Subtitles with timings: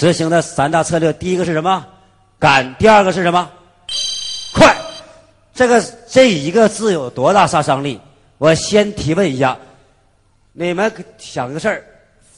[0.00, 1.86] 执行的三大策略，第一个是什么？
[2.38, 2.74] 赶。
[2.76, 3.50] 第二个是什么？
[4.54, 4.74] 快。
[5.52, 5.78] 这个
[6.08, 8.00] 这一个字有多大杀伤力？
[8.38, 9.58] 我先提问一下，
[10.54, 11.84] 你们想个事儿：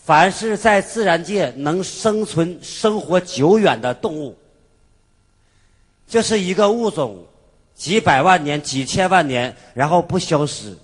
[0.04, 4.36] 凡是在自然界能生存、生活久远的动物，
[6.08, 7.24] 就是一个物种，
[7.76, 10.76] 几百万年、几千万年，然后不消失。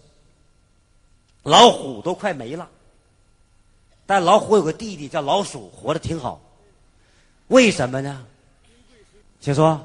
[1.43, 2.69] 老虎都快没了，
[4.07, 6.41] 但老虎有个弟弟叫老鼠，活得挺好。
[7.49, 8.27] 为什么呢？
[9.41, 9.85] 请说。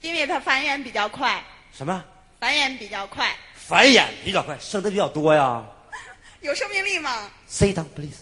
[0.00, 1.42] 因为它繁衍比较快。
[1.72, 2.04] 什么？
[2.38, 3.34] 繁衍比较快。
[3.54, 5.64] 繁衍比较快，生的比较多呀。
[6.40, 8.18] 有生命力吗？Sit down, please。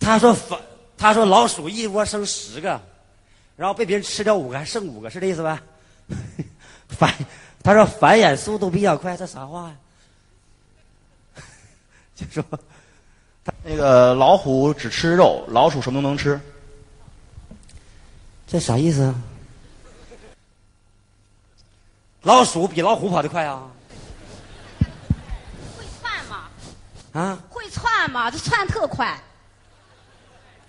[0.00, 0.58] 他说繁，
[0.96, 2.80] 他说老鼠一窝生十个，
[3.56, 5.62] 然后被别人吃掉五个，还剩五个，是这意思吧？
[6.88, 7.14] 繁，
[7.62, 9.76] 他说繁衍速度比较快，这啥话呀？
[12.16, 12.44] 就说。
[13.68, 16.40] 那个老虎只吃肉，老鼠什么都能吃。
[18.46, 19.14] 这啥意思啊？
[22.22, 23.68] 老鼠比老虎跑得快啊？
[25.76, 26.48] 会窜吗？
[27.12, 27.38] 啊？
[27.50, 28.30] 会窜吗？
[28.30, 29.20] 这窜特快。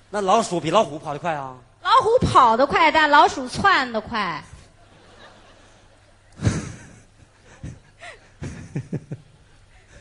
[0.09, 1.55] 那老鼠比老虎跑得快啊？
[1.83, 4.43] 老虎跑得快，但老鼠窜得快。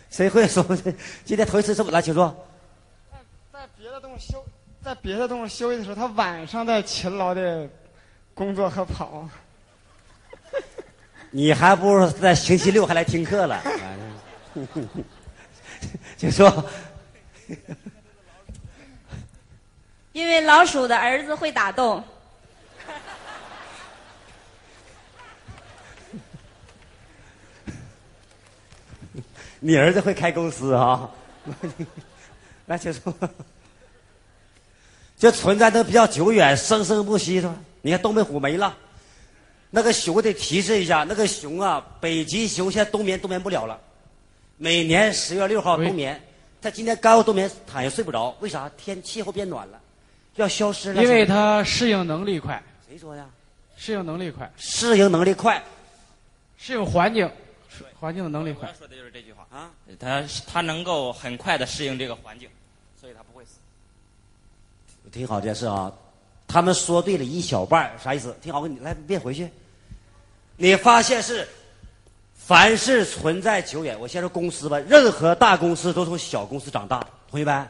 [0.09, 0.65] 谁会说？
[1.27, 2.35] 今天头一次这么来，请说。
[4.87, 7.69] 休在别的动物休息的时候，它晚上在勤劳的
[8.33, 9.29] 工作和跑。
[11.33, 13.61] 你还不如在星期六还来听课了。
[16.17, 16.65] 就说，
[20.13, 22.01] 因为老鼠的儿子会打洞。
[29.59, 31.11] 你儿子会开公司啊？
[32.67, 33.13] 来，请说。
[35.19, 37.57] 就存在的比较久远，生生不息，是吧？
[37.81, 38.77] 你看东北虎没了，
[39.71, 43.81] 那个熊得提示一下，那个熊啊，北极熊现在冬眠冬眠不了了，
[44.59, 46.21] 每年十月六号冬眠，
[46.61, 48.71] 它今天刚要冬眠，躺下睡不着，为啥？
[48.77, 49.81] 天气候变暖了，
[50.35, 51.03] 要消失了。
[51.03, 52.63] 因为它适应能力快。
[52.87, 53.25] 谁说的？
[53.77, 54.51] 适应能力快。
[54.57, 55.63] 适应能力快，
[56.59, 57.31] 适应环境，
[57.99, 58.71] 环境的能力快。
[58.79, 62.49] 说的就是这句话啊，它它能够很快的适应这个环境。
[65.17, 65.91] 挺好，这事啊，
[66.47, 68.37] 他们说对了一小半啥意思？
[68.43, 69.49] 挺好，你来别回去。
[70.59, 71.49] 你发现是，
[72.35, 77.01] 凡是存在久远，我先说公司吧，任何大公司都从小公司长大，
[77.31, 77.67] 同学们，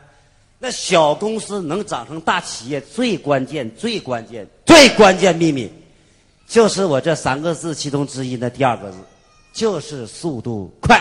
[0.58, 5.70] 那小公司能长成大企业，最关键、最关键、最关键秘密，
[6.48, 8.98] 就是我这三个字其中之一的第二个字，
[9.52, 11.00] 就是速度快。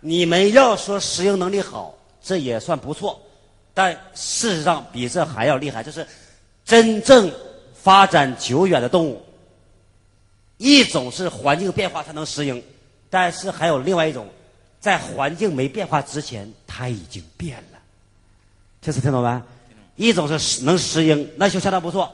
[0.00, 3.18] 你们要说适应能力好，这也算不错。
[3.72, 6.06] 但事实上，比这还要厉害，就是
[6.64, 7.32] 真正
[7.74, 9.22] 发展久远的动物，
[10.58, 12.62] 一种是环境变化它能适应，
[13.08, 14.28] 但是还有另外一种，
[14.80, 17.78] 在环境没变化之前，它已经变了。
[18.82, 19.42] 这次听懂没？
[19.96, 22.10] 一种是能适应，那就相当不错，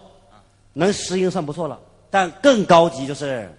[0.73, 1.81] 能适应算不错了。
[2.11, 3.51] 但更高级就是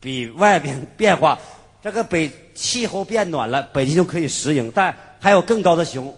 [0.00, 1.38] 比外边变化，
[1.82, 6.14] 这个北气候变暖了，北极熊可以适应，但还有更高的熊。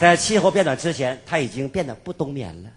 [0.00, 2.70] 在气候变暖之前，它已经变得不冬眠了。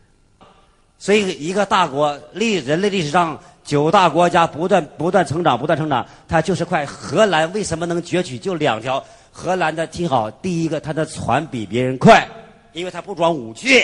[1.00, 6.86] 所以，一个大国历人类历史上九大国家不断不断成长，不断成长，它就是快。
[6.86, 8.38] 荷兰为什么能攫取？
[8.38, 9.02] 就两条。
[9.32, 12.28] 荷兰的听好，第一个，它的船比别人快，
[12.74, 13.82] 因为它不装武器，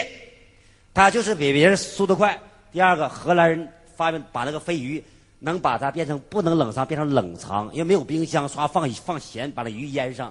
[0.93, 2.37] 它就是比别人速度快。
[2.73, 5.01] 第二个，荷兰人发明把那个飞鱼
[5.39, 10.29] 能把它变成不能冷藏，变成冷藏，因为没有冰箱，刷放放咸，把那鱼腌上。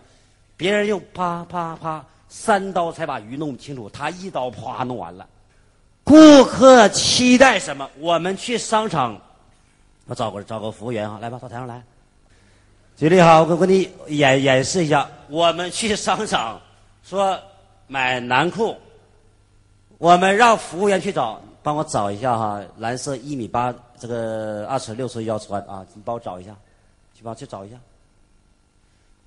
[0.59, 2.05] 别人用啪啪啪。
[2.29, 5.27] 三刀才把鱼弄清楚，他一刀啪弄完了。
[6.05, 7.89] 顾客期待什么？
[7.99, 9.21] 我们去商场，
[10.07, 11.83] 我找个找个服务员啊，来吧，到台上来。
[12.97, 15.09] 举例哈，我给你演演示一下。
[15.29, 16.61] 我们去商场，
[17.05, 17.39] 说
[17.87, 18.77] 买男裤，
[19.99, 26.57] 我们让服务员去找，帮我找一下哈，蓝色一米八，这个二尺六寸要穿啊，你帮我找一下，
[27.15, 27.77] 去帮去找一下。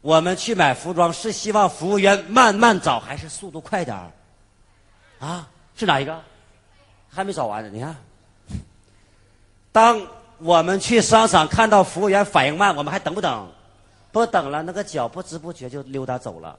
[0.01, 4.12] 我们去买服装是希望服务员慢慢找，还是速度快点儿？
[5.19, 6.19] 啊，是哪一个？
[7.09, 7.69] 还没找完呢。
[7.71, 7.95] 你看，
[9.71, 10.01] 当
[10.39, 13.48] 我们去商场看到服务员反应慢，我们还等不等？
[14.12, 16.57] 不等了，那个脚不知不觉就溜达走了。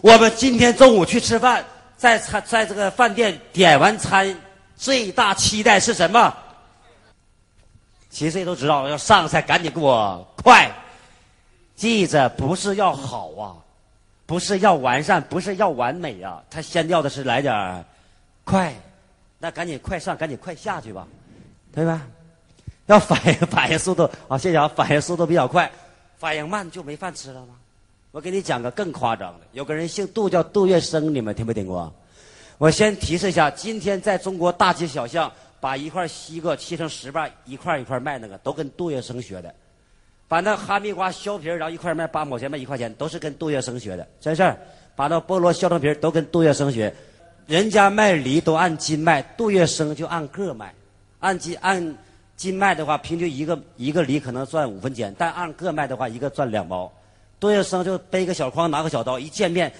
[0.00, 1.64] 我们今天中午去吃饭，
[1.96, 4.34] 在餐在这个饭店点完餐，
[4.76, 6.32] 最大期待是什么？
[8.08, 10.70] 其实也都知道，要上菜赶紧给我快。
[11.76, 13.54] 记着，不是要好啊，
[14.24, 17.84] 不是要完善，不是要完美啊，他先要的是来点儿
[18.44, 18.74] 快，
[19.38, 21.06] 那赶紧快上，赶紧快下去吧，
[21.72, 22.06] 对吧？
[22.86, 25.70] 要反应反应速度啊，谢谢啊，反应速度比较快，
[26.18, 27.54] 反应慢就没饭吃了吗？
[28.12, 31.92] 我给你讲个更夸张的，有个人姓杜，叫杜月笙，你们听没听过？
[32.56, 35.30] 我先提示一下，今天在中国大街小巷
[35.60, 39.54] 把一块西瓜切成十瓣，一块一块卖那个，都跟杜月笙学的。
[40.28, 44.58] 把那哈密瓜削皮，然后一块卖八毛钱，卖一块钱，都是跟杜月笙学的，真事儿。
[44.96, 46.92] 把那菠萝削成皮，都跟杜月笙学。
[47.46, 50.74] 人家卖梨都按斤卖，杜月笙就按个卖。
[51.20, 51.96] 按斤按
[52.36, 56.90] 斤卖的话，平均一个一个梨可能赚五分钱，但按个卖的话，一个赚两毛。
[57.38, 59.70] 杜月笙就背个小筐，拿个小刀，一见面，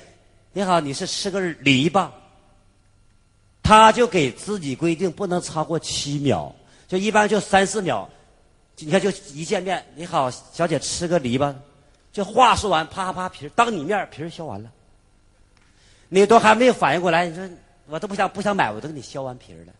[0.52, 2.12] 你好，你是吃个梨吧？
[3.62, 6.54] 他就给自己规定不能超过七秒，
[6.86, 8.08] 就一般就三四秒。
[8.78, 11.54] 你看，就一见面，你好，小姐吃个梨吧。
[12.12, 14.70] 这话说完，啪啪皮当你面皮削完了，
[16.08, 17.48] 你都还没有反应过来，你说
[17.86, 19.72] 我都不想不想买，我都给你削完皮了。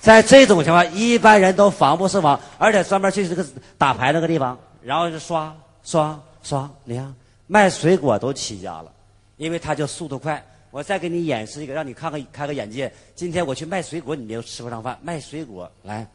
[0.00, 3.44] 在这种情况，一般人都防不胜防，而且专门去这个
[3.76, 7.14] 打牌那个地方，然后就刷刷刷，你看
[7.48, 8.92] 卖水果都起家了，
[9.36, 10.44] 因为他就速度快。
[10.70, 12.92] 我再给你演示一个，让你看看开个眼界。
[13.14, 14.98] 今天我去卖水果，你又吃不上饭。
[15.02, 16.06] 卖水果来。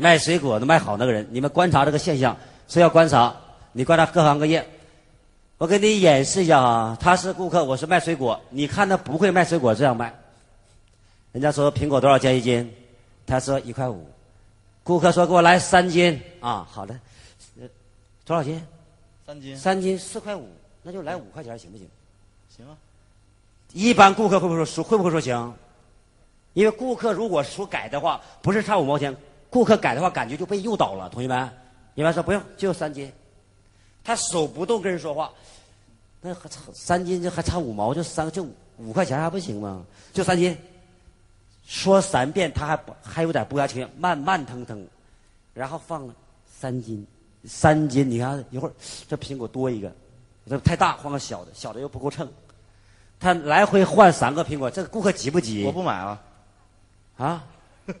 [0.00, 2.36] 卖水果的卖好那个人，你们观察这个现象，
[2.66, 3.36] 是要观察。
[3.72, 4.66] 你观察各行各业，
[5.56, 6.98] 我给你演示一下啊。
[7.00, 8.40] 他是顾客，我是卖水果。
[8.50, 10.12] 你看他不会卖水果，这样卖。
[11.30, 12.68] 人家说苹果多少钱一斤？
[13.26, 14.04] 他说一块五。
[14.82, 16.98] 顾客说给我来三斤啊，好的。
[18.24, 18.60] 多少斤？
[19.24, 19.56] 三斤。
[19.56, 20.48] 三斤四块五，
[20.82, 21.86] 那就来五块钱行不行？
[22.56, 22.74] 行啊。
[23.72, 25.54] 一般顾客会不会说会不会说行？
[26.54, 29.16] 因为顾客如果说改的话，不是差五毛钱。
[29.50, 31.08] 顾客改的话，感觉就被诱导了。
[31.08, 31.50] 同学们，
[31.94, 33.12] 你们说不用，就三斤。
[34.02, 35.30] 他手不动跟人说话，
[36.22, 38.46] 那还差三斤就还差五毛，就三就
[38.78, 39.84] 五块钱还不行吗？
[40.12, 40.56] 就三斤，
[41.66, 44.86] 说三遍他还不还有点不情愿，慢慢腾腾，
[45.52, 46.14] 然后放了
[46.46, 47.06] 三斤，
[47.44, 48.08] 三斤。
[48.10, 48.72] 你看一会儿
[49.06, 49.92] 这苹果多一个，
[50.48, 52.26] 这太大换个小的，小的又不够称。
[53.18, 55.64] 他来回换三个苹果，这个顾客急不急？
[55.66, 56.22] 我不买了，
[57.16, 57.44] 啊。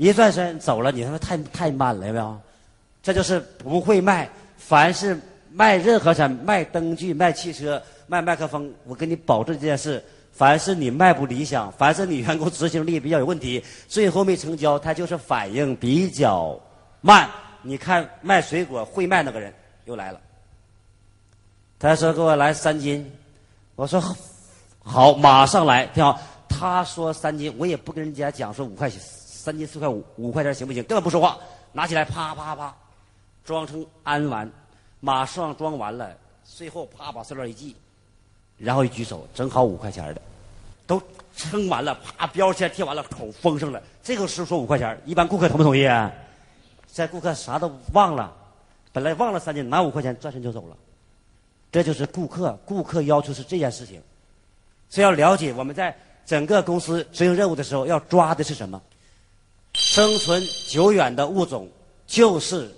[0.00, 2.40] 一转身走了，你他妈太太慢了，有没有？
[3.02, 4.26] 这就是不会卖。
[4.56, 5.14] 凡是
[5.52, 10.02] 卖任何产，卖灯具、卖汽车、卖麦克风，我跟你保证这件事：
[10.32, 16.58] 凡是你卖不理想，凡是你员工执行力比较有问题，最后没成交，他就是反应比较
[17.02, 17.28] 慢。
[17.60, 19.52] 你看卖水果会卖那个人
[19.84, 20.20] 又来了，
[21.78, 23.04] 他说给我来三斤，
[23.76, 24.02] 我说
[24.82, 26.18] 好，马上来，挺好。
[26.48, 28.98] 他说三斤，我也不跟人家讲说五块钱。
[29.40, 30.82] 三斤四块五，五块钱行不行？
[30.84, 31.38] 根本不说话，
[31.72, 32.76] 拿起来啪啪啪，
[33.42, 34.50] 装成安完，
[35.00, 36.14] 马上装完了，
[36.44, 37.74] 最后啪把塑料一系，
[38.58, 40.20] 然后一举手，正好五块钱的，
[40.86, 41.02] 都
[41.34, 43.82] 称完了，啪标签贴完了，口封上了。
[44.02, 45.86] 这个时候说五块钱，一般顾客同不同意？
[45.86, 46.12] 啊
[46.86, 48.30] 在顾客啥都忘了，
[48.92, 50.76] 本来忘了三斤，拿五块钱转身就走了。
[51.72, 54.02] 这就是顾客，顾客要求是这件事情，
[54.90, 55.96] 所以要了解我们在
[56.26, 58.82] 整个公司执行任务的时候要抓的是什么。
[59.74, 61.68] 生存久远的物种，
[62.06, 62.70] 就是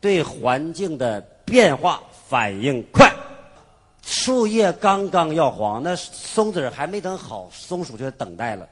[0.00, 3.12] 对环境的变化反应快。
[4.04, 8.68] 树叶刚刚要黄，那松子还没等好，松鼠就等待了。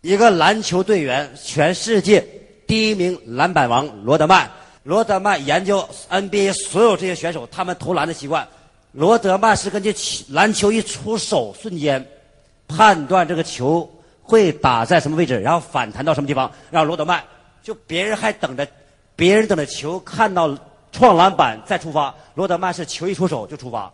[0.00, 2.26] 一个篮球队员，全世界
[2.66, 4.50] 第一名篮板王罗德曼。
[4.82, 8.46] 罗德曼研究 NBA 所有这些选手他们投篮的习惯。
[8.92, 9.94] 罗德曼是根据
[10.28, 12.06] 篮球一出手瞬间
[12.68, 13.90] 判断这个球。
[14.26, 17.22] 会打在什么位置，然后反弹到什么地方，让罗德曼
[17.62, 18.66] 就别人还等着，
[19.14, 20.58] 别人等着球看到
[20.90, 23.92] 创篮板再出发，罗德曼是球一出手就出发，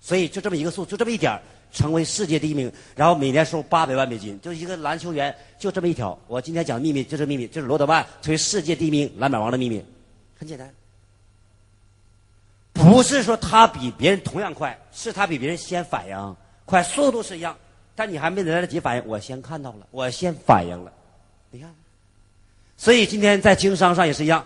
[0.00, 1.36] 所以就这么一个速，就这么一点
[1.72, 6.16] 成为世界第一名，然后每年收八百万美金，就一个篮球员就这么一条。
[6.28, 9.84] 我今天讲的秘密就是秘密，就是罗德曼成为世界第一名篮板王的秘密，
[10.38, 10.72] 很简单，
[12.72, 17.56] 不是说他比别人同样快，是他比别人先反应快，速度是一样。
[18.02, 20.92] 但你还没来得及反应，我先看到了，我先反应了，
[21.52, 21.72] 你看。
[22.76, 24.44] 所以今天在经商上也是一样，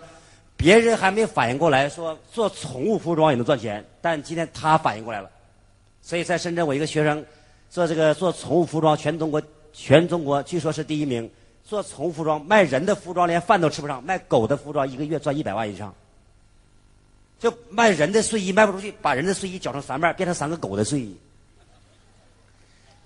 [0.55, 5.31] 别人还没反应过来，说做宠物服装也能赚钱，但今天他反应过来了。
[6.03, 7.25] 所以在深圳，我一个学生
[7.67, 9.41] 做这个做宠物服装，全中国
[9.73, 11.27] 全中国据说是第一名。
[11.65, 15.91] 做宠物服装，卖人的服装连饭都吃不上，卖狗的服装一个月赚一百万以上。
[17.39, 21.17] 就卖人的睡衣卖不出去，把人的睡衣绞成三半，变成三个狗的睡衣。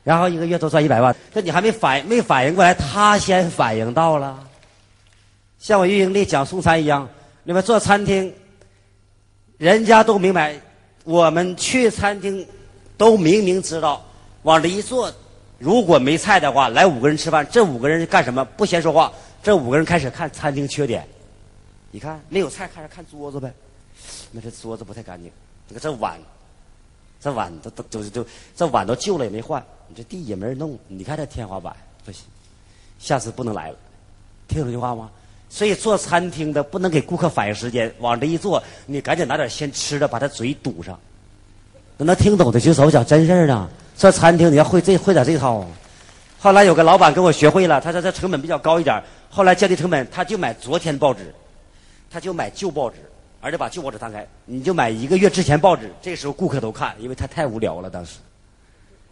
[0.03, 4.47] 然后一个月都赚一百万，这你还没反没反应过来，他先反应到了。
[5.59, 7.07] 像我运营的讲送餐一样，
[7.43, 8.33] 你们做餐厅，
[9.57, 10.59] 人家都明白，
[11.03, 12.47] 我们去餐厅
[12.97, 14.03] 都明明知道
[14.41, 15.13] 往这一坐，
[15.59, 18.43] 如果没菜的话，来五个人吃饭，这五个人干什么？
[18.43, 19.11] 不闲说话，
[19.43, 21.07] 这五个人开始看餐厅缺点。
[21.91, 23.53] 你看没有菜，开始看桌子呗。
[24.31, 25.31] 那这桌子不太干净，
[25.67, 26.19] 你看这碗，
[27.19, 29.63] 这碗都都都都这碗都旧了也没换，
[29.95, 32.23] 这地也没人弄，你看这天花板不行，
[32.99, 33.75] 下次不能来了。
[34.47, 35.09] 听懂这句话吗？
[35.49, 40.97] 所以做餐厅的不能给顾客反应时间，往这一坐，你赶紧拿点先吃的，把他嘴堵上。
[41.97, 43.69] 能听懂的举手，讲真事儿呢。
[43.95, 45.65] 做餐厅你要会这会点这套。
[46.39, 51.35] 后来有个老板跟我学会了，他说这成本比较高一点，后来降低成本，他就买昨天报纸，
[52.09, 52.97] 他就买旧报纸，
[53.41, 58.17] 而且把旧报纸摊开，你就买一个月之前报纸，这时候顾客都看，因为他太无聊了当时。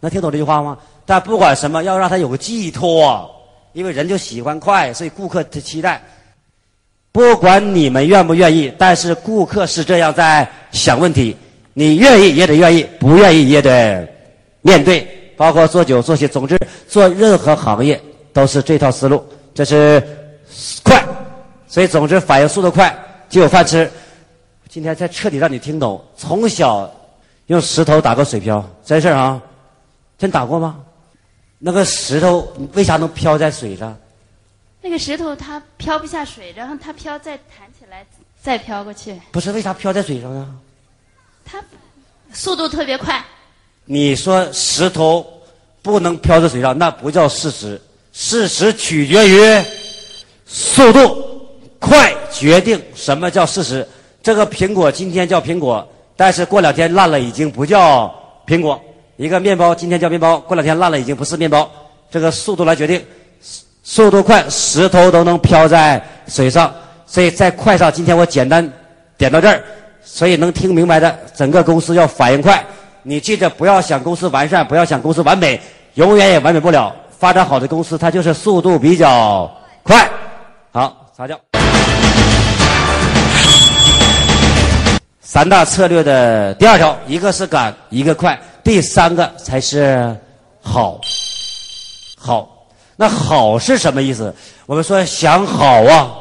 [0.00, 0.76] 能听懂这句话吗？
[1.06, 3.30] 但不管什么，要让他有个寄托，
[3.72, 6.02] 因为人就喜欢快，所以顾客的期待。
[7.12, 11.36] 不管你们愿不愿意，但是顾客是这样在想问题。
[11.72, 14.08] 你愿意也得愿意，不愿意也得
[14.62, 15.06] 面对。
[15.36, 18.00] 包括做酒、做鞋，总之做任何行业
[18.32, 19.24] 都是这套思路。
[19.54, 20.02] 这是
[20.84, 21.02] 快，
[21.66, 22.94] 所以总之反应速度快
[23.28, 23.90] 就有饭吃。
[24.68, 26.88] 今天再彻底让你听懂，从小
[27.46, 29.42] 用石头打个水漂，真事儿啊？
[30.20, 30.76] 真打过吗？
[31.58, 33.96] 那个石头为啥能漂在水上？
[34.82, 38.04] 那个石头它漂不下水，然后它漂再弹起来，
[38.42, 39.18] 再飘过去。
[39.32, 40.54] 不是为啥漂在水上呢？
[41.44, 41.58] 它
[42.34, 43.24] 速度特别快。
[43.86, 45.26] 你说石头
[45.80, 47.80] 不能漂在水上，那不叫事实。
[48.12, 49.64] 事实取决于
[50.46, 51.48] 速度
[51.78, 53.86] 快，决定什么叫事实。
[54.22, 58.14] 这个苹果今天叫苹果，但是过两天烂了已经不叫
[58.46, 58.78] 苹果。
[59.20, 61.70] 一个面包今天叫面包，过两天烂了已经不是面包。
[62.10, 63.04] 这个速度来决定。
[63.82, 66.72] 速度快，石头都能漂在水上，
[67.04, 68.66] 所以在快上，今天我简单
[69.18, 69.62] 点到这儿，
[70.02, 72.64] 所以能听明白的，整个公司要反应快。
[73.02, 75.60] 你记着，不要想公司完善，不要想公司完美，
[75.96, 76.90] 永远也完美不了。
[77.18, 80.08] 发展好的公司，它就是速度比较快。
[80.72, 81.38] 好，撒娇。
[85.20, 90.16] 三大策略的第二条，一个是赶，一个快，第三个才是
[90.60, 91.00] 好，
[92.16, 92.56] 好。
[92.96, 94.34] 那好是什么意思？
[94.66, 96.14] 我们说想好啊，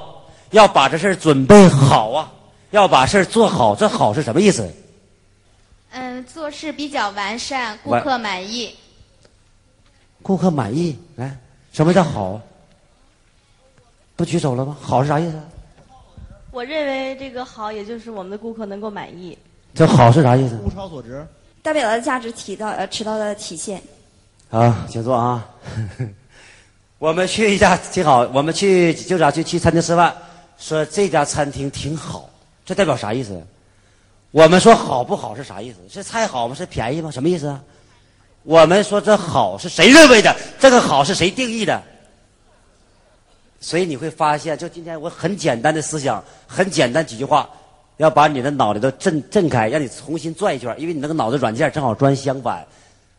[0.51, 2.31] 要把这事儿准备好啊，
[2.71, 3.75] 要把事儿做好。
[3.75, 4.65] 这好是什么意思？
[5.91, 8.73] 嗯，做事比较完善，顾客满意。
[10.21, 11.37] 顾客满意，来，
[11.73, 12.39] 什么叫好？
[14.15, 14.77] 不举手了吗？
[14.79, 15.37] 好是啥意思？
[16.51, 19.37] 我认为这个好，也就是我们的顾客能够满意。
[19.73, 20.55] 这好是啥意思？
[20.63, 21.27] 物超所值，
[21.61, 23.81] 代表的价值提到呃，迟到的体现。
[24.49, 25.47] 好，请坐啊。
[26.97, 30.13] 我们去一家挺好，我们去就啥去去餐厅吃饭，
[30.57, 32.29] 说这家餐厅挺好，
[32.65, 33.41] 这代表啥意思？
[34.31, 35.77] 我们说好不好是啥意思？
[35.89, 36.53] 是菜好吗？
[36.53, 37.09] 是便宜吗？
[37.09, 37.61] 什么意思啊？
[38.43, 40.35] 我们说这好是谁认为的？
[40.59, 41.81] 这个好是谁定义的？
[43.61, 47.49] 所以你会发现，就今天我很简单的思想，很简单几句话，
[47.99, 52.65] 要把你的脑袋都震震开，让你重新转一圈，因为你那个脑子软件正好转相反。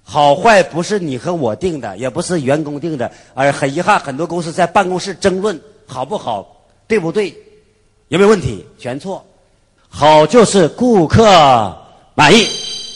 [0.03, 7.29] 好坏不是你和我定的，也不是员工定的，而很遗憾，很多公司在办公室争论好不好，对不对，
[8.09, 8.65] 有没有问题？
[8.79, 9.23] 全错。
[9.87, 11.77] 好就是顾客
[12.15, 12.47] 满意，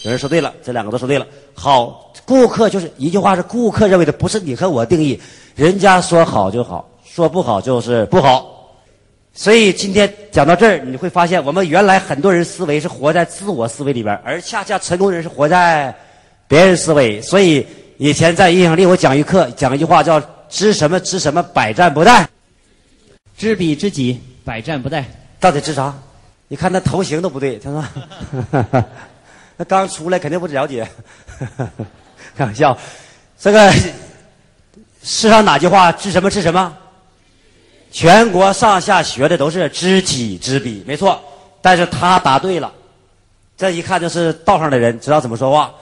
[0.05, 1.27] 有人说对了，这两个都说对了。
[1.53, 5.21] 好，顾客就是一句话是顾客认为的，不是你和我定义。
[5.55, 8.54] 人家说好就好，说不好就是不好。
[9.35, 15.95] 所以今天讲到这儿，你会发现，我们原来很多人思维是活在自我思维里边，而恰恰成功人是活在。
[16.47, 22.23] 别人思维，所以以前在影响力我讲一课，讲一句话叫“知什么知什么，百战不殆”。
[23.37, 25.03] 知彼知己，百战不殆。
[25.41, 25.93] 到底知啥？
[26.47, 27.85] 你看那头型都不对，他说，
[29.57, 30.87] 那刚出来肯定不了解。
[32.37, 32.77] 开玩笑，
[33.41, 33.73] 这个
[35.03, 36.77] 世上哪句话知什么知什么？
[37.95, 41.23] 全国上下学的都是知己知彼，没错。
[41.63, 42.71] 但是他答对了，
[43.57, 45.73] 这一看就是道上的人，知道怎么说话。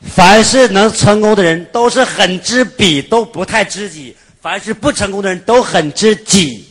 [0.00, 6.66] 凡是能成功的人，都是很知彼，都不太知己；凡是不成功的人，都很知己，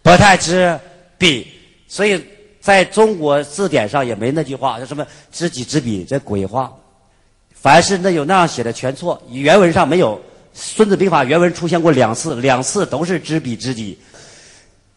[0.00, 0.78] 不太知
[1.18, 1.48] 彼。
[1.88, 2.24] 所以，
[2.60, 6.72] 在中国字典上也没那句话，叫什么“知己知彼”这鬼话。
[7.52, 9.20] 凡是那有那样写的，全错。
[9.28, 10.16] 原文上没有，
[10.60, 13.98] 《孙子兵法》原文出现过两次，两次都是知彼知己。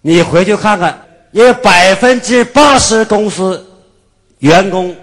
[0.02, 1.02] 你回去看看，
[1.32, 3.66] 因为百分之八十公司
[4.40, 4.96] 员工。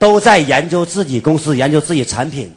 [0.00, 2.48] 都在研究自己公司，研究自己产品，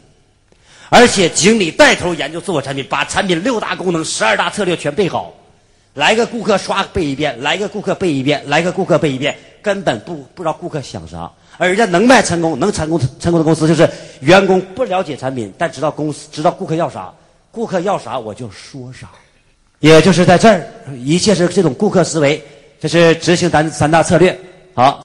[0.90, 5.34] 而且经理带头研究自我产品，把产品六大功能、十二大策略全背好。
[5.96, 13.90] 来个顾客刷背一遍，来个顾客背一遍，来个顾客背一遍，根本不不知道顾客想啥，而人家能卖成功、能成功成功的公司，就是
[14.20, 17.12] 员工不了解产品，但知道公司知道顾客要啥，
[17.52, 19.10] 顾客要啥我就说啥。
[19.80, 20.66] 也就是在这儿，
[20.96, 22.42] 一切是这种顾客思维，
[22.80, 24.40] 这是执行咱三大策略。
[24.74, 25.04] 好，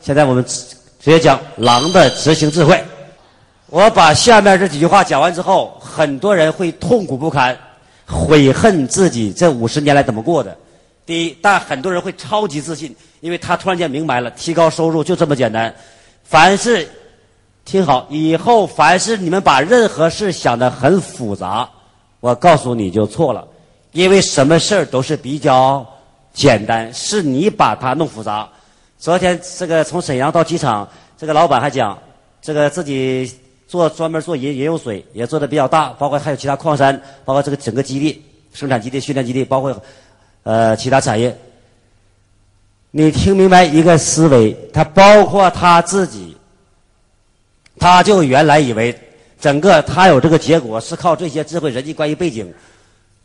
[0.00, 2.82] 现在我们直接讲狼的执行智慧。
[3.66, 7.56] 我把下面这几句话讲完之后，很多人会痛苦不堪，
[8.06, 10.56] 悔恨自己这五十年来怎么过的。
[11.04, 15.72] 第一，但很多人会超级自信，因为他突然间明白了，提高收入就这么简单。
[16.24, 16.88] 凡是，
[17.66, 21.68] 听好，以后凡是你们把任何事想得很复杂，
[22.20, 23.44] 我告诉你就错了，
[23.90, 25.84] 因为什么事儿都是比较
[26.32, 28.48] 简单，是你把它弄复杂。
[28.96, 31.98] 昨天这个从沈阳到机场，这个老板还讲，
[32.40, 33.28] 这个自己
[33.66, 38.22] 做专门做饮饮用水也做的比较大，包括还有其他矿山，包括这个整个基地、
[38.54, 39.76] 生产基地、训练基地，包括
[40.44, 41.36] 呃其他产业。
[42.92, 46.35] 你听明白一个思维，他包括他自己，
[47.78, 48.96] 他就原来以为
[49.40, 52.52] 整个他有这个结果是靠这些智慧、人际关系背景，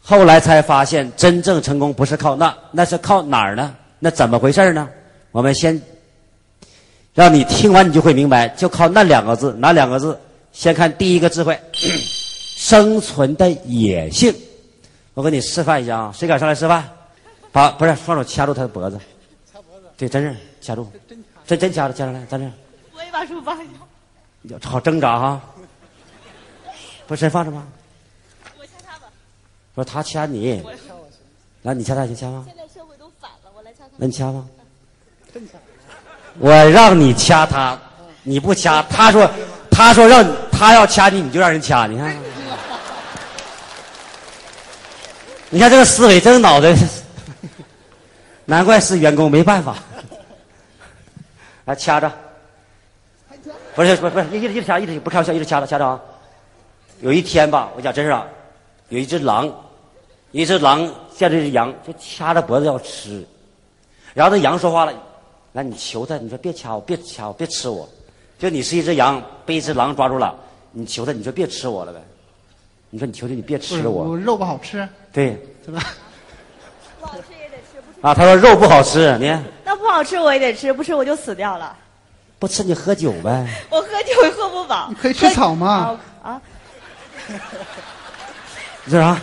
[0.01, 3.75] 后来才发现真正成功不是靠那，那是靠哪儿呢？
[3.99, 4.89] 那怎么回事呢？
[5.31, 5.81] 我们先
[7.13, 10.19] 让你听完，你就会明白，就靠那两个字，哪两个字？
[10.51, 11.57] 先看第一个智慧，
[12.57, 14.33] 生存的野性。
[15.13, 16.83] 我给你示范一下啊，谁敢上来示范？
[17.53, 18.97] 把不是双手掐住他的脖子，
[19.51, 20.89] 掐脖子对，真是掐住，
[21.45, 22.51] 真真掐住，掐上来，站这儿，
[22.93, 23.63] 我也把书放下。
[24.43, 25.41] 有好挣扎哈。
[27.07, 27.67] 不是放着吗？
[28.57, 29.07] 我掐他吧。
[29.75, 30.63] 不是他掐你，
[31.63, 32.45] 来你掐他，你掐吗？
[32.47, 33.91] 现在社会都反了，我来掐他。
[33.97, 34.47] 那你掐吗？
[36.39, 37.77] 我让你掐他，
[38.23, 39.29] 你不掐，他说
[39.69, 42.15] 他说让你他要掐你，你就让人掐，你看，
[45.49, 46.73] 你看这个思维，这个脑袋，
[48.45, 49.75] 难怪是员工没办法。
[51.65, 52.09] 来掐着，
[53.75, 55.99] 不是不是不是，一直一直掐，一直不开玩笑，一直掐着掐着啊。
[56.99, 58.25] 有一天吧，我讲真是啊，
[58.89, 59.51] 有一只狼，
[60.31, 60.79] 一只狼
[61.15, 63.25] 见这只羊，就掐着脖子要吃，
[64.13, 64.93] 然后这羊说话了。
[65.53, 67.87] 来，你求他，你说别掐我，别掐我，别吃我。
[68.39, 70.33] 就你是一只羊，被一只狼抓住了，
[70.71, 71.99] 你求他，你说别吃我了呗。
[72.89, 74.15] 你说你求求你别吃我。
[74.17, 75.81] 肉不好吃，对是吧？
[76.99, 79.33] 不好吃也得吃，不吃啊，他说肉不好吃，你
[79.65, 81.77] 那不好吃我也得吃，不吃我就死掉了。
[82.41, 83.47] 不吃你喝酒呗。
[83.69, 84.87] 我喝酒也喝不饱。
[84.89, 85.95] 你可以吃草吗？
[86.23, 86.41] 啊啊，
[88.83, 89.21] 你说啥？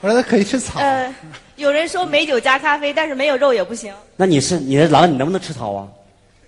[0.00, 0.78] 我说他可以吃草。
[0.78, 1.12] 呃，
[1.56, 3.92] 有人说美酒加咖啡，但是没有肉也不行。
[4.14, 5.88] 那你是你的狼，你能不能吃草啊？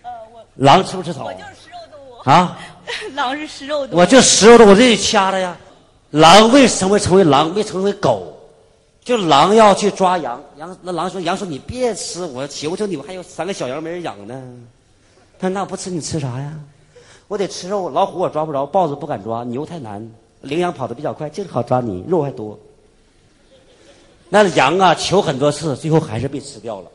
[0.02, 2.30] 呃，我狼吃不吃草我就是食肉动物。
[2.30, 2.56] 啊？
[3.16, 4.00] 狼是食肉动物。
[4.00, 5.56] 我就食肉动物，我这就掐了呀。
[6.10, 8.32] 狼为什么成为狼，没成为狗？
[9.04, 14.40] 就狼要去抓羊，羊那狼说：“羊说你别吃，我求求你，我还有三个小羊没人养呢。”
[15.38, 16.52] 他：“那不吃你吃啥呀？
[17.28, 20.08] 我得吃肉，老虎我抓不着，豹子不敢抓，牛太难，
[20.42, 22.58] 羚羊跑得比较快，正好抓你，肉还多。
[24.28, 26.90] 那羊啊，求很多次，最后还是被吃掉了。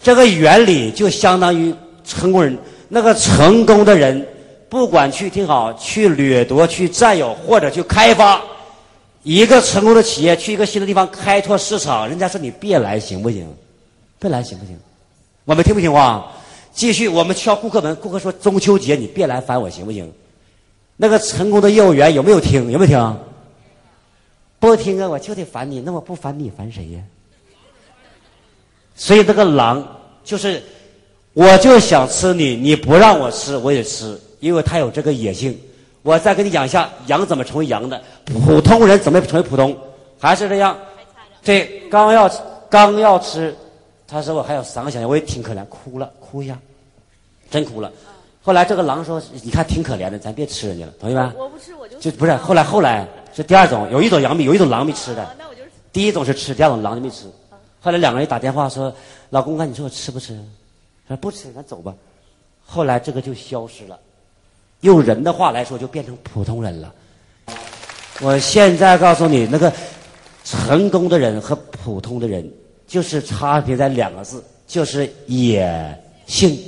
[0.00, 2.58] 这个原理就相当于成功人，
[2.88, 4.26] 那个成功的人，
[4.68, 8.42] 不管去听好，去掠夺、去占有或者去开发
[9.22, 13.46] 一个成功的企业，去一个新的地方开拓市场，人家说你别来行不行？
[14.18, 14.78] 别来行不行？
[15.44, 16.32] 我们听不听话？
[16.72, 20.10] 继续，我们敲顾客门，顾客说中秋节你别来烦我行不行？
[20.96, 22.70] 那个成功的业务员有没有听？
[22.70, 23.16] 有没有听？
[24.58, 25.80] 不听啊，我就得烦你。
[25.80, 27.00] 那我不烦你，烦谁呀？
[28.94, 29.84] 所以这个狼
[30.22, 30.62] 就是，
[31.32, 35.58] 我就想吃你，你不让我吃，我也吃，因为它有这个野性。
[36.02, 39.76] 我再跟你讲一下羊怎么成为羊的，普通人怎么成为普通，
[40.18, 40.76] 还是这样。
[41.44, 42.30] 对，刚要
[42.70, 43.54] 刚要吃，
[44.12, 46.58] 他说我还有三个小羊，我也挺可怜，哭了，哭一下，
[47.50, 47.90] 真哭了。
[48.42, 57.24] 后来这个狼说：“你看挺可怜的，咱别吃人家了，同意吧？”我不吃我就就不是后来后来是第二种，有一种羊没有一种狼没吃的啊，那我就是第一种是吃，第二种狼就没吃。
[57.80, 58.94] 后来两个人打电话说
[59.30, 60.38] ：“老公看，你说我吃不吃？”
[61.08, 61.94] 说不吃，咱走吧。
[62.66, 63.98] 后来这个就消失了，
[64.82, 66.92] 用人的话来说，就变成普通人了。
[68.20, 69.72] 我现在告诉你，那个
[70.44, 72.46] 成功的人和普通的人，
[72.92, 76.60] 就是差别在两个字，就是野性。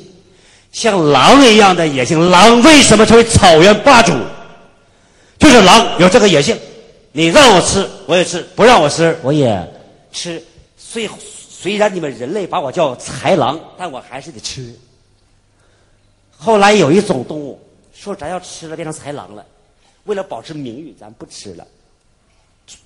[0.72, 4.14] 像狼一样的野性，狼为什么成为草原霸主？
[5.38, 6.58] 就是狼有这个野性，
[7.12, 9.70] 你让我吃我也吃，不让我吃我也
[10.12, 10.42] 吃。
[10.78, 14.74] 虽虽然你们人类把我叫豺狼，但我还是得吃。
[16.38, 17.60] 后来有一种动物
[17.92, 19.44] 说咱要吃了变成豺狼了，
[20.04, 21.66] 为了保持名誉，咱不吃了，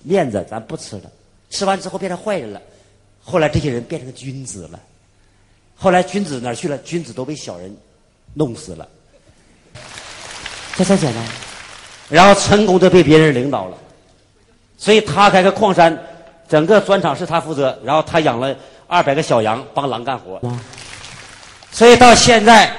[0.03, 1.03] 面子咱不吃了，
[1.49, 2.61] 吃完之后变成坏人了。
[3.29, 4.79] 后来这些人变成君子了，
[5.75, 6.75] 后来君子哪儿去了？
[6.79, 7.71] 君子都被小人
[8.33, 8.87] 弄死了，
[10.75, 11.23] 这才简单。
[12.09, 13.77] 然后成功的被别人领导了，
[14.79, 15.95] 所以他开个矿山，
[16.47, 18.55] 整个砖厂是他负责，然后他养了
[18.87, 20.41] 二百个小羊帮狼干活。
[21.71, 22.75] 所以到现在，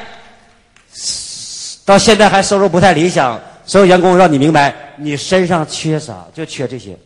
[1.84, 3.40] 到现在还收入不太理想。
[3.64, 6.98] 所有员工让你明白，你身上缺啥，就缺这些。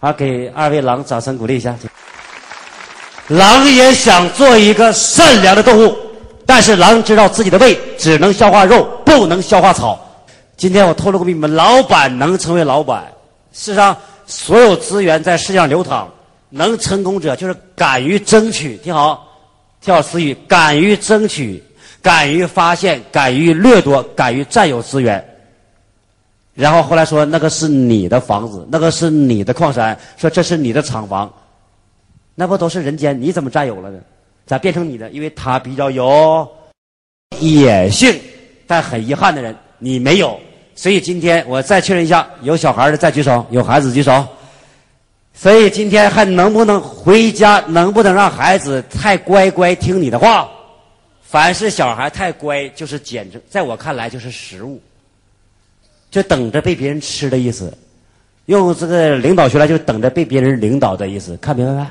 [0.00, 1.78] 好，给二位狼掌声鼓励一下。
[3.30, 5.96] 狼也想做一个善良的动物，
[6.44, 9.98] 但是狼知道自己的胃只能消化肉，不能消化草。
[10.56, 13.04] 今天我透露个秘密：老板能成为老板，
[13.52, 16.08] 世上所有资源在世界上流淌，
[16.48, 18.76] 能成功者就是敢于争取。
[18.78, 19.24] 听好，
[19.80, 21.62] 听好词语：敢于争取，
[22.02, 25.24] 敢于发现，敢于掠夺，敢于占有资源。
[26.52, 31.32] 然后后来说那个是你的房子，那个是你的矿山，说这是你的厂房，
[32.34, 33.20] 那不都是人间？
[33.20, 33.98] 你怎么占有了呢？
[34.46, 35.10] 咋变成你的？
[35.10, 36.48] 因为他比较有
[37.38, 38.18] 野性，
[38.66, 40.38] 但很遗憾的人你没有。
[40.74, 44.26] 所以今天我再确认一下，有小孩的再举手，有孩子举手。
[45.32, 47.62] 所以今天还能不能回家？
[47.68, 50.48] 能不能让孩子太乖乖听你的话？
[51.22, 54.80] 凡是小孩太乖，就是简直在我看来就是食物。
[56.10, 57.72] 就等着被别人吃的意思，
[58.46, 61.86] 用这个领导学来，就等着被别人领导的意思，看明白没？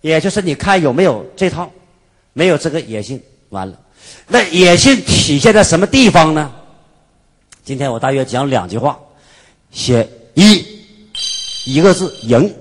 [0.00, 1.70] 也就是你看有没有这套，
[2.32, 3.76] 没有这个野性，完了。
[4.26, 6.50] 那野性体现在什么地方呢？
[7.64, 8.98] 今天我大约讲两句话，
[9.70, 10.64] 写一
[11.66, 12.54] 一个字赢。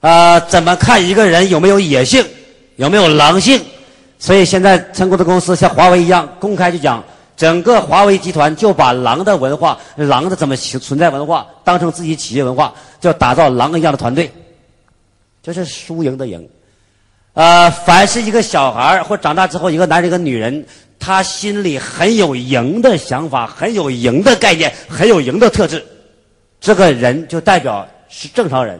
[0.00, 2.24] 啊，怎么看一个人有没有野性，
[2.76, 3.60] 有没有狼性？
[4.18, 7.02] 所以现在成功的公司像华为一样，公开就讲。
[7.36, 14.28] 整个华为集团就把狼的文化、狼的怎么存在文化当成自己企业文化，就打造狼一样的团队，
[15.52, 16.46] 这是输赢的赢。
[17.32, 20.66] 呃，凡是一个小孩或长大之后，一个男人一个女人，
[20.98, 25.84] 他心里很有赢的想法，很有赢的概念，很有赢的特质，
[26.60, 28.78] 这个人就代表是正常人。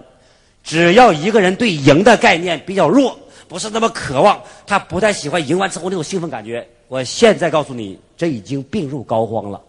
[0.62, 6.66] 只要一个人对赢的概念比较弱，不是那么渴望，他不太喜欢赢完之后那种兴奋感觉。
[6.88, 9.60] 我现在告诉你，这已经病入膏肓了，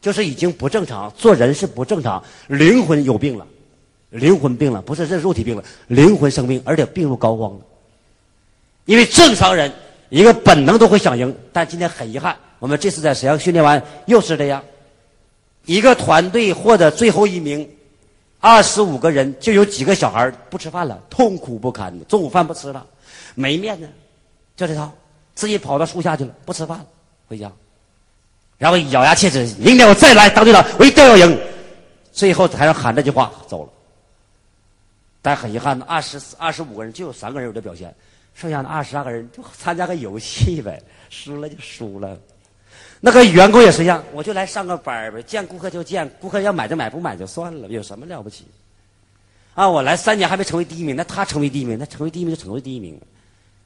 [0.00, 1.12] 就是已经不正常。
[1.18, 3.46] 做人是不正常，灵魂有病了，
[4.10, 7.60] 灵魂病了，不是这肉体病了，灵魂生病，而且病入膏肓了。
[8.86, 9.70] 因为正常人
[10.08, 14.62] 一个本能都会想赢，但今天很遗憾，我们这次在沈阳训练完又是这样，
[15.66, 17.68] 一个团队获得最后一名，
[18.40, 22.86] 二十五个人就有几个小孩不吃饭了，痛苦不堪，中午饭不吃了，
[23.34, 23.88] 没面子，
[24.56, 24.90] 就这套。
[25.34, 26.84] 自己跑到树下去了，不吃饭，
[27.28, 27.48] 回家，
[28.56, 31.38] 然后咬牙切齿，明天我再来当队长，我一定要赢。
[32.10, 33.70] 最后台上喊这句话走了。
[35.20, 37.94] 但很遗憾，二十二十五个人就有三个人有这表现，
[38.34, 42.18] 剩下的二十二个人就参加个游戏呗，输了就输了。
[43.00, 48.44] 那个员工也是一样，我就来上个班呗，见顾客就见，顾客要买就买，不买就算了，有什么了不起？
[49.54, 53.00] 啊，我来三年还没成为第一名，那他成为第一名，那成为第一名就成为第一名。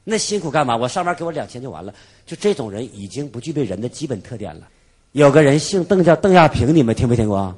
[0.05, 0.77] 那辛苦干嘛？
[0.77, 1.95] 我上班给我两千就完了。
[2.27, 4.67] 就这种人已经不具备人的基本特点了。
[5.13, 7.55] 有个人姓邓，叫邓亚萍，你们听没听过？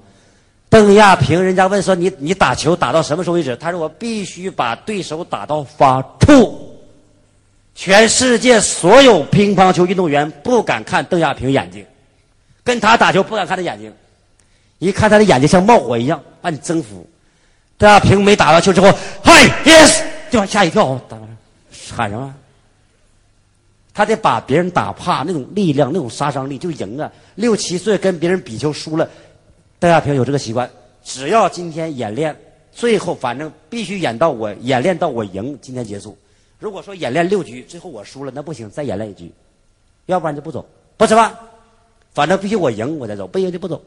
[0.75, 3.55] 邓亚萍，人家问说你你打球打到什么时候为止？
[3.55, 6.69] 他说我必须把对手打到发吐。
[7.77, 11.87] 全世界所有乒乓球运动员不敢看邓亚萍眼睛，
[12.65, 13.93] 跟他打球不敢看他眼睛，
[14.81, 17.09] 一看他的眼睛像冒火一样，把你征服。
[17.79, 21.01] 邓亚萍没打到球之后，嗨，yes，就吓一跳。
[21.95, 22.35] 喊什么？
[23.93, 27.09] 他得把别人打怕，那种力量，那种杀伤力就赢啊！
[27.37, 29.09] 六七岁跟别人比球输了，
[29.79, 30.69] 邓亚萍有这个习惯，
[31.03, 32.35] 只要今天演练，
[32.73, 36.17] 最后反正必须演到我演练到我赢，今天结束。
[36.59, 39.31] 如果说演练六局，最后我输了，那不行，再演练一局，
[40.07, 40.65] 要不然就不走，
[40.97, 41.35] 不吃饭，
[42.15, 43.83] 反正必须我赢我再走，不赢就不走。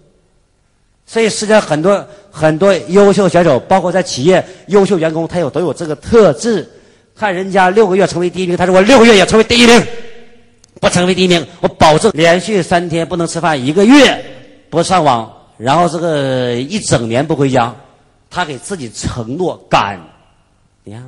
[1.05, 6.69] 所以世界上很多很多优秀选手，包括在企业优秀员工，他有都有这个特质。
[7.15, 9.83] 看人家六个月成为第一名，他说我六个月也成为第一名，
[10.79, 14.23] 不成为第一名，我保证连续三天不能吃饭，一个月
[14.69, 17.75] 不上网，然后这个一整年不回家，
[18.29, 19.99] 他给自己承诺敢，
[20.83, 21.03] 你看，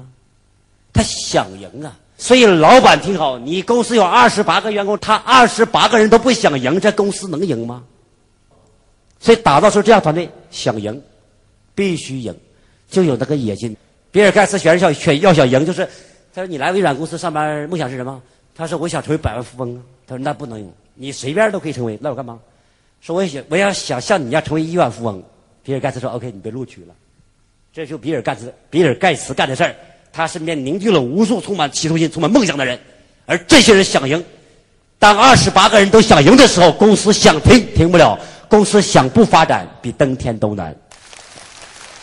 [0.91, 1.95] 他想赢啊。
[2.17, 7.83] 所以老板听好，你公司有二十八个员工，他二十八个人都不想赢，这公司能赢吗？
[9.19, 11.01] 所以打造出这样团队，想赢，
[11.75, 12.35] 必须赢，
[12.89, 13.75] 就有那个野心。
[14.11, 15.85] 比尔盖茨选要选要想赢，就是
[16.33, 18.21] 他说你来微软公司上班，梦想是什么？
[18.55, 19.81] 他说我想成为百万富翁啊。
[20.07, 22.39] 他说那不能，你随便都可以成为，那我干嘛？
[23.01, 25.23] 说我想我要想像你一样成为亿万富翁。
[25.61, 26.93] 比尔盖茨说 OK，你被录取了。
[27.71, 29.75] 这就比尔盖茨比尔盖茨干的事儿，
[30.11, 32.79] 他身边凝聚了无数充满企图心、充满梦想的人，
[33.25, 34.23] 而这些人想赢。
[34.97, 40.75] 当二十八个人都想赢的时候，公司想停停不了，公司想不发展比登天都难。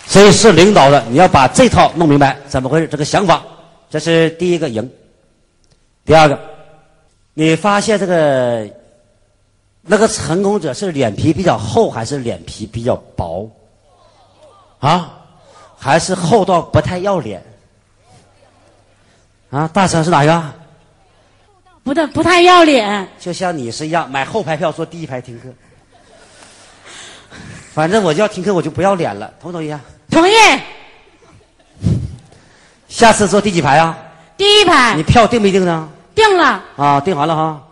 [0.07, 2.87] 所以是领导的，你要把这套弄明白，怎么回事？
[2.87, 3.45] 这个想法，
[3.91, 4.89] 这是第一个赢。
[6.05, 6.39] 第二个，
[7.35, 8.65] 你发现这个
[9.87, 13.49] 那个成功者是脸皮比较厚还是脸皮比较薄？
[14.81, 15.15] 啊，
[15.79, 17.43] 还是厚到不太要脸？
[19.51, 20.53] 啊，大声是哪个？
[21.85, 25.49] 不太不太要脸，就像你是一样，买后排票坐第一排听课。
[27.73, 29.81] 反正我就要听课，我就不要脸了，同不同意啊？
[30.11, 30.33] 同意。
[32.89, 33.97] 下次坐第几排啊？
[34.37, 34.97] 第一排。
[34.97, 35.89] 你票定没定呢？
[36.15, 36.65] 定了。
[36.77, 37.63] 啊，定完了哈。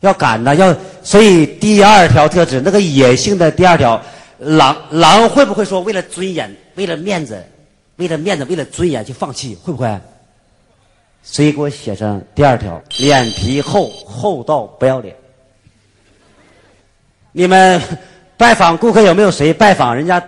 [0.00, 4.00] 要赶的，要所以第二条特质，那个野性的第二条，
[4.38, 7.42] 狼狼会不会说为了尊严，为了面子，
[7.96, 9.56] 为了面子，为了尊严就放弃？
[9.62, 10.00] 会不会？
[11.22, 15.14] 所以给我写上第二条：脸皮厚，厚到不要脸。
[17.32, 17.80] 你们
[18.36, 20.22] 拜访顾客有没有谁拜访人家？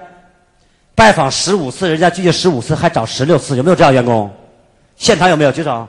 [0.97, 4.31] 拜访十五次，人家拒绝十五次，还找十六次，有没有这样员工？
[4.97, 5.89] 现场有没有举手？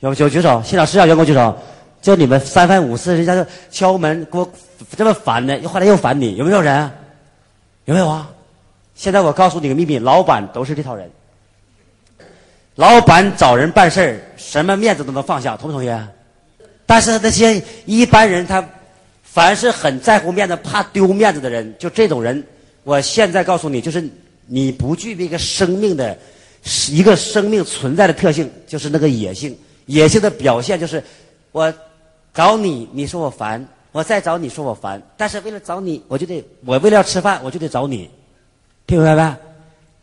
[0.00, 0.60] 有有举手？
[0.64, 1.56] 现场是样员工举手。
[2.02, 4.52] 就你们三番五次，人家就敲门给我
[4.96, 6.90] 这么烦的，又后来又烦你，有没有人？
[7.84, 8.28] 有没有啊？
[8.94, 11.08] 现在我告诉你个秘密，老板都是这套人。
[12.74, 15.90] 老板找人办事，什么面子都能放下，同不同意？
[16.84, 18.66] 但是那些一般人，他
[19.22, 22.44] 凡是很在乎面子、怕丢面子的人，就这种人，
[22.82, 24.02] 我现在告诉你，就是
[24.46, 26.18] 你不具备一个生命的，
[26.90, 29.56] 一个生命存在的特性，就是那个野性。
[29.86, 31.00] 野性的表现就是
[31.52, 31.72] 我。
[32.34, 35.02] 找你，你说我烦；我再找你说我烦。
[35.16, 38.10] 但是为了找你，我就得我为了要吃饭，我就得找你，
[38.86, 39.36] 听明白没？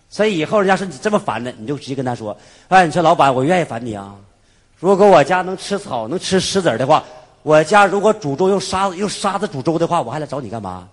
[0.09, 2.35] 所以以后人家说你这么烦的，你就直接跟他说
[2.69, 4.15] ：“哎，你说老板，我愿意烦你啊。
[4.79, 7.03] 如果我家能吃草，能吃石子的话，
[7.43, 10.87] 我家如果煮粥用沙子用沙子煮粥的话，我还来找你干嘛？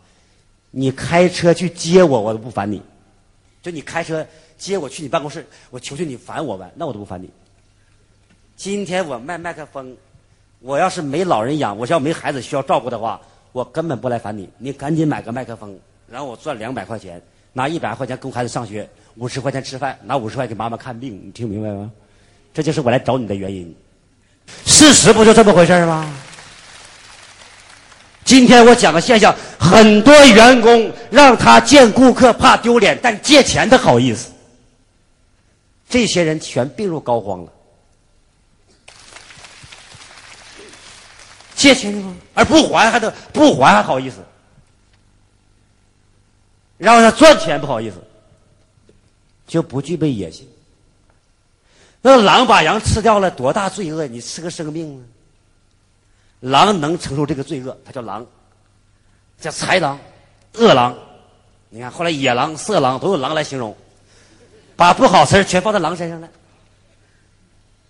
[0.71, 2.83] 你开车去接我，我都不烦你。
[3.63, 7.29] 就你开车接我去你办公室，我求求你烦我吧，那我都不烦你。
[8.57, 9.95] 今天我卖麦克风。”
[10.61, 13.21] 我要是没老人养，我要没孩子需要照顾的话，
[13.53, 14.49] 我根本不来烦你。
[14.59, 15.79] 你赶紧买个麦克风，
[16.11, 17.21] 然后我赚两百块钱，
[17.53, 21.21] 拿一百块钱供孩子上学，五十块钱吃饭，拿五十块给妈妈看病。
[21.25, 21.91] 你听明白吗？
[22.53, 23.75] 这就是我来找你的原因。
[24.65, 26.11] 事实不就这么回事吗？
[28.25, 34.33] 今天我讲个现象，很多员工让他见顾客怕丢脸，但借钱他好意思。
[35.89, 37.53] 这些人全病入膏肓了。
[41.67, 42.15] 借钱吗？
[42.33, 44.19] 而不还还得不还还好意思，
[46.79, 47.97] 然后他赚钱不好意思，
[49.49, 50.49] 就不具备野心。
[52.03, 54.07] 那狼把羊吃掉了，多大罪恶？
[54.07, 55.05] 你吃个生命呢？
[56.39, 58.25] 狼能承受这个罪恶，它叫狼，
[59.41, 59.99] 叫豺狼、
[60.53, 60.97] 恶狼。
[61.69, 63.77] 你看后来野狼、色狼都有狼来形容，
[64.77, 66.29] 把不好词全放在狼身上了。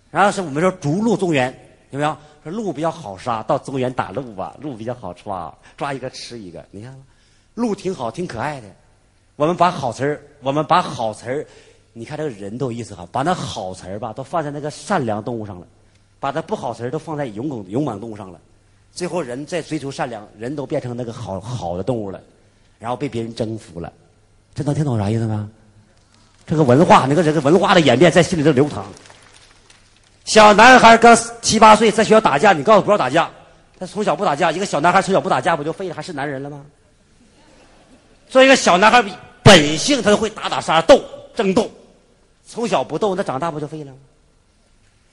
[0.09, 1.53] 然后是我们说逐鹿中原，
[1.91, 2.17] 有没有？
[2.49, 4.55] 鹿比较好杀，到中原打鹿吧。
[4.61, 6.65] 鹿比较好抓，抓一个吃一个。
[6.71, 6.95] 你看，
[7.55, 8.67] 鹿挺好，挺可爱的。
[9.35, 11.45] 我们把好词儿，我们把好词儿，
[11.93, 13.07] 你看这个人都有意思哈。
[13.11, 15.67] 把那好词儿吧，都放在那个善良动物上了，
[16.19, 18.39] 把那不好词儿都放在勇猛勇猛动物上了。
[18.91, 22.19] 最后人在追求善良，人都变成那个好好的动物了，
[22.79, 23.93] 然后被别人征服了。
[24.55, 25.49] 这能听懂啥意思吗？
[26.45, 28.85] 这个文化，那个这个文化的演变在心里头流淌。
[30.27, 33.29] 小男孩刚七八岁，在学校打架，你告诉不要打架，
[33.79, 34.51] 他从小不打架。
[34.51, 36.65] 一个小男孩从小不打架，不就废了，还是男人了吗？
[38.27, 39.01] 作为一个小男孩，
[39.41, 41.01] 本性他就会打打杀杀、斗
[41.33, 41.71] 争斗，
[42.45, 43.97] 从小不斗，那长大不就废了吗？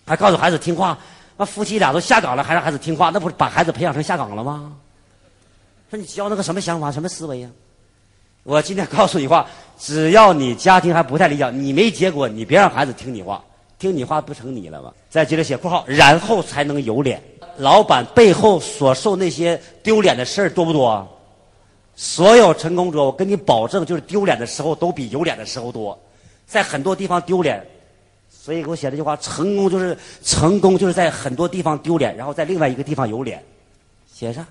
[0.04, 0.98] 还告诉孩子听话，
[1.36, 4.72] 那夫妻俩都下岗了，还让孩子听话，那不是把孩子培养成下岗了吗？
[5.90, 7.48] 说你教那个什么想法、什么思维呀？
[8.42, 9.46] 我今天告诉你话，
[9.78, 13.40] 只要你家庭还不太理想，你没结果，你别让孩子听你话。
[13.84, 14.90] 听你话不成你了吗？
[15.10, 17.22] 再接着写括号，然后才能有脸。
[17.58, 21.06] 老板背后所受那些丢脸的事儿多不多？
[21.94, 25.98] 所有成功者，我跟你保证，就是丢脸的时候都比有脸的时候多。
[26.46, 27.62] 在很多地方丢脸，
[28.30, 33.44] 所以给我写这句话：成功就是成功，就是在很多地方丢脸，然后在另外一个地方有脸。
[34.10, 34.46] 写上。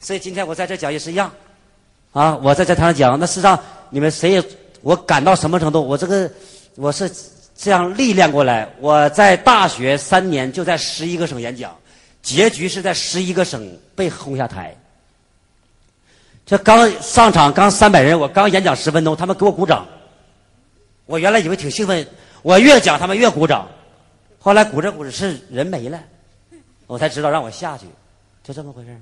[0.00, 1.32] 所以今天我在这讲也是一样，
[2.12, 4.44] 啊，我在这台上讲，那事实上你们谁也，
[4.82, 5.80] 我感到什么程度？
[5.80, 6.30] 我这个
[6.76, 7.10] 我是。
[7.64, 11.74] 这样历练过来，我在大学三年就在十一个省演讲，
[12.20, 14.76] 结局是在十一个省被轰下台。
[16.44, 19.86] 这刚上场刚三百人，我刚演讲十分钟，他们给我鼓掌。
[21.06, 22.06] 我原来以为挺兴奋，
[22.42, 23.66] 我越讲他们越鼓掌，
[24.38, 25.98] 后来鼓着鼓着是人没了，
[26.86, 27.86] 我才知道让我下去，
[28.42, 28.94] 就这么回事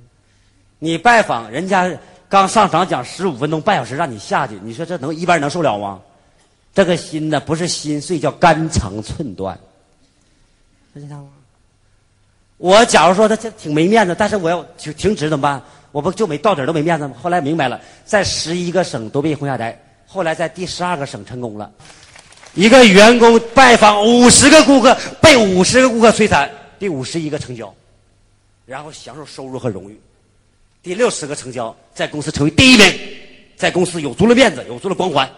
[0.78, 1.90] 你拜访人家
[2.28, 6.00] 刚上场讲十五分钟半小时，让你下去，你说这能一般人能受了吗？
[6.74, 9.58] 这个心呢，不是心碎，叫肝肠寸断，
[10.94, 11.28] 知道吗？
[12.56, 15.62] 我假如说他这挺没面子，但是我要停停职怎么办？
[15.90, 17.14] 我不就没到底儿都没面子吗？
[17.20, 21.70] 后来明白了，在十一个省都被轰下台，后来在第十二个省成功了。
[22.54, 27.74] 一个员工拜访五十个顾客，被五十个顾客摧残，第五十一个成交，
[28.64, 30.00] 然后享受收入和荣誉。
[30.82, 32.86] 第六十个成交，在公司成为第一名，
[33.56, 35.30] 在公司有足了面子，有足了光环，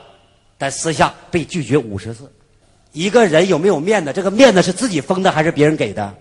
[0.56, 2.30] 但私下被拒绝五十次。
[2.92, 4.12] 一个人有没有面子？
[4.12, 6.14] 这个面子是自己封的还是别人给的？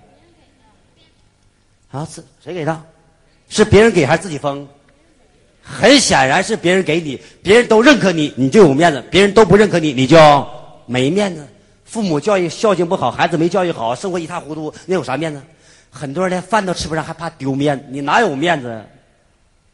[1.92, 2.84] 啊，是谁给的？
[3.48, 4.68] 是别人给还是自己封？
[5.62, 10.18] 很显然是别人给你，别人都认可你，你就有面子；别人都不认可你，你就
[10.88, 11.48] 没面子。
[11.86, 15.40] 父母教育孝敬不好，孩子没教育好，生活一塌糊涂，那有啥面子？
[15.92, 17.86] 很多人连饭都吃不上，还怕丢面子？
[17.90, 18.84] 你哪有面子？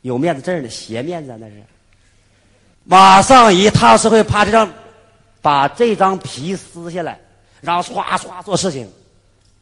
[0.01, 1.63] 有面子这儿呢，斜面子那是。
[2.89, 4.67] 马上一踏社会趴这张，
[5.43, 7.19] 把这张皮撕下来，
[7.61, 8.89] 然后唰唰做事情，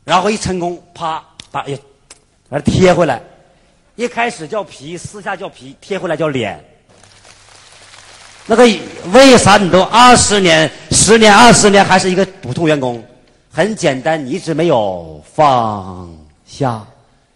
[0.06, 1.78] 然后一成功，啪把哎呀，
[2.48, 3.22] 把它贴回来。
[3.96, 6.64] 一开始叫皮，私下叫皮，贴回来叫脸。
[8.46, 8.64] 那个
[9.12, 13.06] 为啥你都二十年、十年、二十年还是一个普通员工？
[13.52, 16.10] 很简单，你一直没有放
[16.46, 16.82] 下，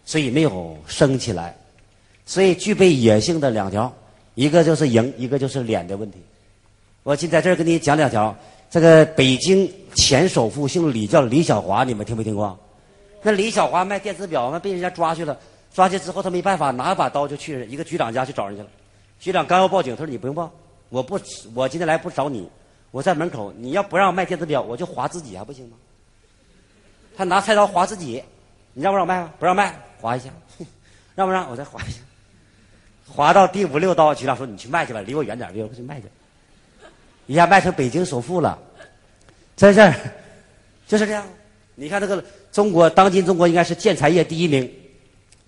[0.05, 1.53] 所以没有升起来。
[2.25, 3.93] 所以具备野性的两条，
[4.35, 6.17] 一个就是赢，一个就是脸的问题。
[7.03, 8.35] 我今在这儿跟你讲两条。
[8.69, 12.57] 这个北京前首富姓李，叫李小华，你们听没听过？
[13.21, 15.37] 那李小华卖电子表，那被人家抓去了。
[15.73, 18.69] 抓去之后，他没办法，拿把刀就去一个局长家去找人去了。
[19.19, 20.49] 局长刚要报警，他说：“你不用报，
[20.89, 21.19] 我不，
[21.53, 22.49] 我今天来不找你，
[22.91, 23.53] 我在门口。
[23.57, 25.77] 你要不让卖电子表，我就划自己还不行吗？”
[27.15, 28.23] 他拿菜刀划自己，
[28.73, 29.33] 你让不让卖吗？
[29.37, 30.29] 不让卖，划一下，
[31.13, 31.49] 让不让？
[31.49, 31.99] 我再划一下，
[33.13, 36.07] 划到第五六刀，局长说：“你去卖去吧，离我远点，离我去卖去。”
[37.27, 38.57] 一下卖成北京首富了，
[39.55, 39.93] 在这儿
[40.87, 41.25] 就是这样。
[41.75, 44.69] 你看这个中国，当今中国应该是建材业第一名。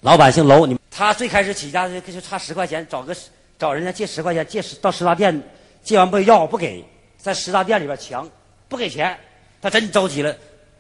[0.01, 3.15] 老板姓楼，你他最开始起家就就差十块钱，找个
[3.57, 5.41] 找人家借十块钱，借十到十大店，
[5.81, 6.83] 借完不要不给，
[7.17, 8.29] 在十大店里边抢，
[8.67, 9.17] 不给钱，
[9.61, 10.35] 他真着急了，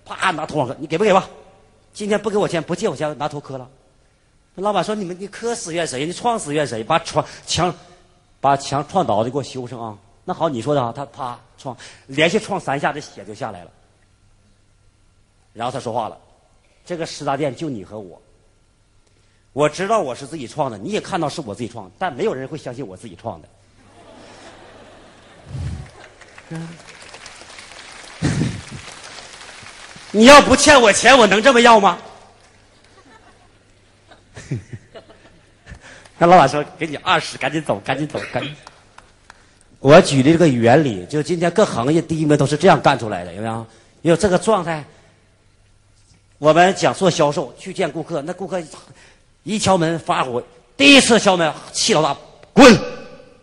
[0.05, 1.29] 啪拿头往磕，你给不给吧？
[1.93, 3.69] 今天不给我钱，不借我钱，拿头磕了。
[4.55, 6.05] 老板说：“你们你磕死怨谁？
[6.05, 6.83] 你撞死怨谁？
[6.83, 7.73] 把床墙
[8.39, 11.75] 把墙撞倒的给我修上啊！”那好，你说的啊，他啪撞，
[12.07, 13.71] 连续撞三下，这血就下来了。
[15.53, 16.17] 然后他说话了
[16.85, 18.21] ：“这个十大店就你和我。”
[19.53, 23.47] 我知道我是自己创的，你也看到是我自己创，但没有人会相信我自己创的。
[30.11, 31.97] 你要不欠我钱，我能这么要吗？
[36.17, 38.55] 那老板说：“给你二十，赶紧走，赶紧走，赶紧。”
[39.79, 43.65] 我举的这个原理，就今天各行业第一名都是这样干出来的，有没有？
[44.03, 44.83] 有这个状态。
[46.37, 48.61] 我们讲做销售，去见顾客，那顾客。
[49.43, 50.41] 一敲门发火，
[50.77, 52.17] 第一次敲门气老大，
[52.53, 52.79] 滚！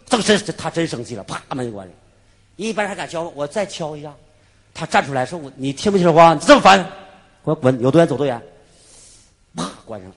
[0.06, 1.94] 这真他真生气了，啪门就关上。
[2.56, 4.10] 一般人还敢敲，我再敲一下，
[4.72, 6.32] 他站出来说：“我你听不听话？
[6.32, 6.82] 你这么烦，
[7.44, 7.78] 给我滚！
[7.82, 8.40] 有多远走多远。”
[9.54, 10.10] 啪关上。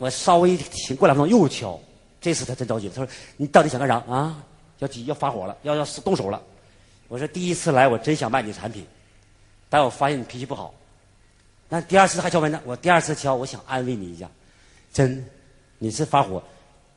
[0.00, 1.78] 我稍微停过两分钟又敲，
[2.22, 4.42] 这次他真着急，他说：“你到底想干啥啊？
[4.78, 6.42] 要急要发火了，要要动手了。”
[7.08, 8.86] 我说：“第一次来我真想卖你产品，
[9.68, 10.74] 但我发现你脾气不好。
[11.68, 14.26] 那第二次还敲门呢，我第二次敲，我想安慰你一下。”
[14.90, 15.22] 真，
[15.76, 16.42] 你是发火，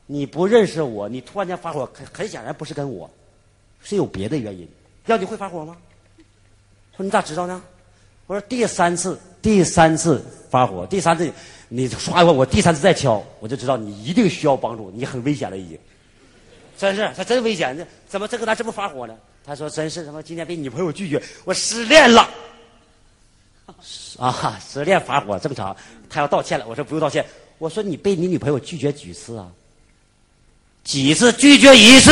[0.06, 3.10] 你不认识我，你突然间发火，很很显然不是跟我，
[3.82, 4.66] 是有别的原因。
[5.04, 5.76] 要你会发火吗？
[6.96, 7.62] 说你咋知道呢？
[8.26, 11.30] 我说第三次，第三次发火，第三次
[11.68, 15.78] 你刷我我第三次再敲，我就知道你一定需要帮助，你很危险了已经。
[16.78, 19.14] 真是，他真危险，这怎么这个他这么发火呢？
[19.44, 22.26] 他说真是，他妈今天被女朋友拒绝，我失恋了。
[24.18, 25.76] 啊，失恋发火正常，
[26.08, 27.22] 他要道歉了，我说不用道歉。
[27.58, 29.52] 我说你被你女朋友拒绝几次啊？
[30.84, 32.10] 几次拒绝一次？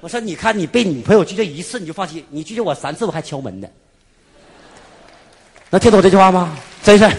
[0.00, 3.66] 我说你看你被女朋友拒绝一次你就放弃，你拒绝我三次我还敲门呢。
[5.72, 6.54] 能听懂这句话吗？
[6.82, 7.10] 真是，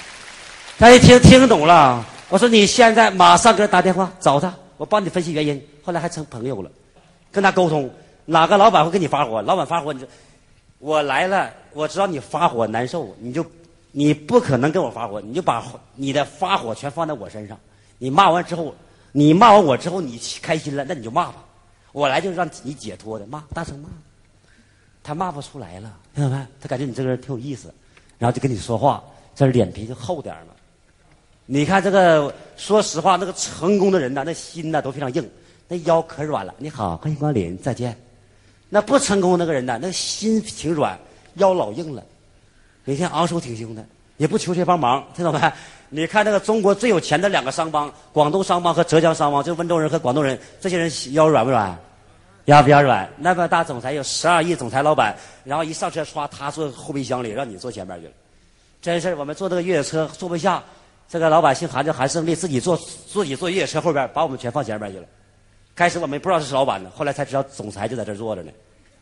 [0.80, 2.02] 他一听听懂了。
[2.30, 5.62] 我说你现在马上给他打电话找他，我帮你分析原因。
[5.82, 6.70] 后来还成朋友了，
[7.30, 7.90] 跟他沟通，
[8.24, 9.42] 哪个老板会跟你发火？
[9.42, 10.08] 老板发火，你说
[10.78, 13.44] 我来了，我知道你发火难受，你就。
[13.94, 15.62] 你不可能跟我发火，你就把
[15.94, 17.58] 你的发火全放在我身上。
[17.98, 18.74] 你骂完之后，
[19.12, 21.44] 你骂完我之后，你开心了，那你就骂吧。
[21.92, 23.90] 我来就是让你解脱的，骂，大声骂。
[25.04, 26.42] 他骂不出来了，听到没？
[26.58, 27.74] 他感觉你这个人挺有意思，
[28.22, 29.02] 然后就跟你说话，
[29.34, 30.54] 这脸皮就厚点了。
[31.44, 35.28] 你看这个，说实话，那个成功的人呐，那心呐都非常硬，
[35.66, 36.54] 那腰可软了。
[36.56, 37.98] 你好，欢迎光临，再见。
[38.68, 40.96] 那不成功那个人呐，那心挺软，
[41.34, 42.04] 腰老硬了，
[42.84, 43.84] 每天昂首挺胸的，
[44.18, 45.52] 也不求谁帮忙，听懂没？
[45.88, 51.76] 你看那个中国最有钱的两个商帮，广东商帮和浙江商帮，就温州人和广东人，这些人腰软不软？
[52.46, 53.08] 腰比较软。
[53.18, 55.14] 那么大总裁有十二亿总裁老板，
[55.44, 58.12] 然后一上车唰，他坐后备箱里，让你坐前面去了。
[58.80, 60.62] 真是我们坐那个越野车坐不下，
[61.08, 65.06] 这个老板姓韩，叫韩胜利，自己坐自己坐越野车后边，把我们全放前面去了。
[65.74, 68.50] 开始我们不知道这是老板呢，后来才知道总裁就在这坐着呢。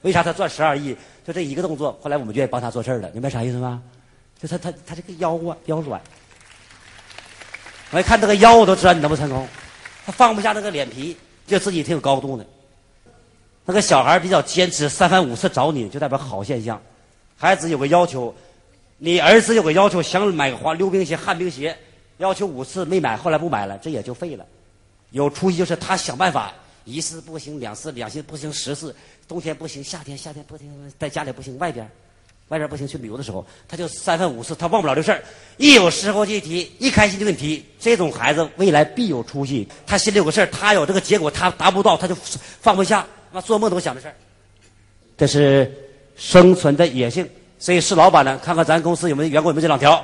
[0.02, 0.96] 为啥他赚十二亿？
[1.26, 3.10] 就这一个动作，后来我们愿意帮他做事了。
[3.12, 3.82] 明白啥意思吗？
[4.40, 6.00] 就他他他这个腰啊腰软，
[7.90, 9.46] 我一看这个腰，我都知道你能不能成功。
[10.06, 11.16] 他放不下那个脸皮，
[11.46, 12.44] 就自己挺有高度呢。
[13.70, 16.82] 那个小孩比较坚持，三番五次找你就代表好现象。
[17.36, 18.34] 孩子有个要求，
[18.98, 21.78] 你儿子有个要求，想买个滑溜冰鞋、旱冰鞋，
[22.18, 24.44] 要求五次没买，后来不买了，这也就废了。
[25.10, 26.52] 有出息就是他想办法，
[26.84, 28.92] 一次不行，两次两次不行，十次，
[29.28, 31.88] 冬天不行，夏天夏天不行，在家里不行，外边
[32.48, 35.22] 外边不行，去旅游的时候，他就三番五次，他忘不了这事儿。
[35.58, 37.64] 一有时候就提，一开心就给你提。
[37.78, 39.68] 这种孩子未来必有出息。
[39.86, 42.16] 他心里有个事儿，他有这个结果，他达不到，他就
[42.60, 44.14] 放不下，那做梦都想的事儿。
[45.16, 45.72] 这是
[46.16, 47.28] 生存的野性。
[47.58, 50.02] 所以是老板的，看看咱公司有没有员工有没有这两条。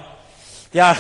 [0.71, 0.95] 第二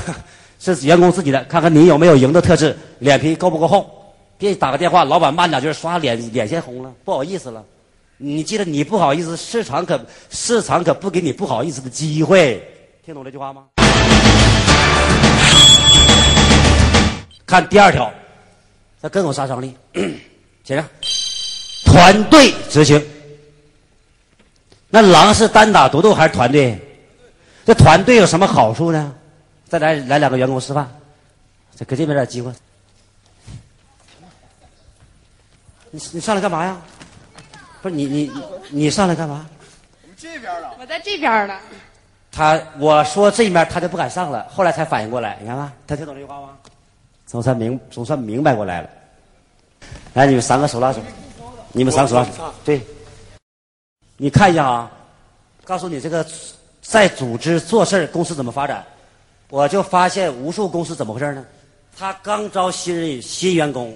[0.59, 4.15] 是员工自己的，看看你有没有赢的特质，脸皮够不够厚。
[4.39, 7.63] 别打个电话，老板骂你两句，刷脸脸先红了，不好意思了。
[8.17, 10.01] 你记得你不好意思，市场可
[10.31, 12.67] 市场可不给你不好意思的机会。
[13.05, 13.65] 听懂这句话吗？
[17.45, 18.11] 看第二条，
[19.03, 19.75] 这更有杀伤力。
[20.65, 20.85] 接着，
[21.97, 23.03] 团队执行。
[24.91, 26.79] 那狼是单打独斗还是团队？
[27.65, 29.15] 这团队有什么好处呢？
[29.67, 30.87] 再来来两个员工示范，
[31.75, 32.53] 再给这边点机会。
[35.91, 36.77] 你你上来干嘛呀？
[37.81, 38.31] 不是你你
[38.69, 39.49] 你上来干嘛？
[40.19, 40.77] 这边了。
[40.79, 41.59] 我在这边呢。
[42.31, 46.51] 他我说这面他就不敢上了，后来才反应过来，你看吧，他听懂这句话吗？
[47.27, 48.91] 总算明总算明白过来了。
[50.13, 51.01] 来，你们三个手拉手，
[51.77, 52.81] 你们三个手拉手，对。
[54.17, 54.91] 你看一下啊，
[55.63, 56.27] 告诉你这个
[56.81, 58.83] 在组织做事儿，公司怎么发展？
[59.51, 61.45] 我就发现无数公司怎么回事呢？
[61.95, 63.95] 他刚招新人新员工，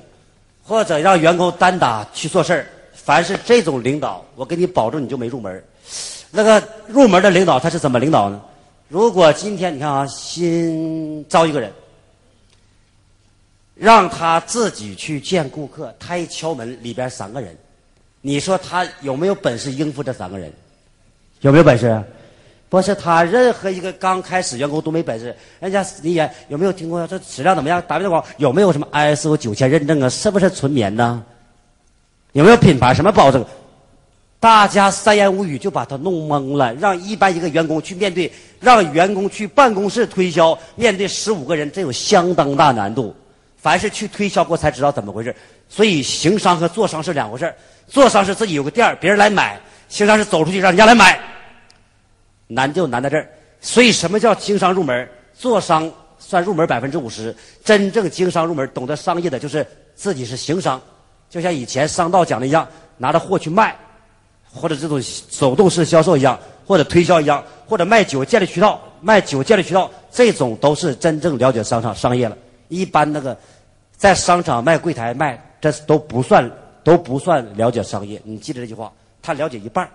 [0.62, 5.64] 或者让员工单打去做事儿，凡是这种领导，我给你保证你就没入门。
[6.31, 8.43] 那个入门的领导他是怎么领导呢？
[8.89, 11.72] 如果今天你看啊，新招一个人，
[13.74, 17.57] 让他自己去见顾客，他一敲门，里边三个人。
[18.21, 20.53] 你说他有没有本事应付这三个人？
[21.41, 22.03] 有没有本事？
[22.68, 25.35] 不是他，任何一个刚开始员工都没本事。
[25.59, 27.05] 人家你也有没有听过？
[27.07, 27.83] 这质量怎么样？
[27.89, 28.25] 打没打广？
[28.37, 30.09] 有没有什么 ISO 九千认证啊？
[30.09, 31.25] 是不是纯棉呢？
[32.33, 32.95] 有没有品牌？
[32.95, 33.45] 什么保证？
[34.39, 36.73] 大家三言五语就把他弄懵了。
[36.75, 43.16] 让一般一个员工去面对，让员工去办公室推销，面对十五个人，这有相当大难度。
[43.61, 45.35] 凡是去推销过才知道怎么回事。
[45.69, 47.55] 所以行商和做商是两回事
[47.87, 49.57] 做商是自己有个店儿，别人来买；
[49.89, 51.21] 行商是走出去让人家来买。
[52.47, 53.29] 难就难在这儿。
[53.61, 55.09] 所以什么叫经商入门？
[55.35, 57.35] 做商算入门百分之五十，
[57.65, 60.81] 真正经商入门、懂得商业的，就是自己是行商。
[61.29, 63.77] 就像以前商道讲的一样，拿着货去卖，
[64.53, 72.37] 或者这种手动式销售一样，或者推销一样，或者卖酒建立渠道，卖酒建立渠道，这种都是真正了解商场商业了。
[72.71, 73.37] 一般那个
[73.95, 76.51] 在商场卖柜台卖，这都不算。
[76.83, 78.91] 都不算了解商业，你记得这句话，
[79.21, 79.87] 他了解一半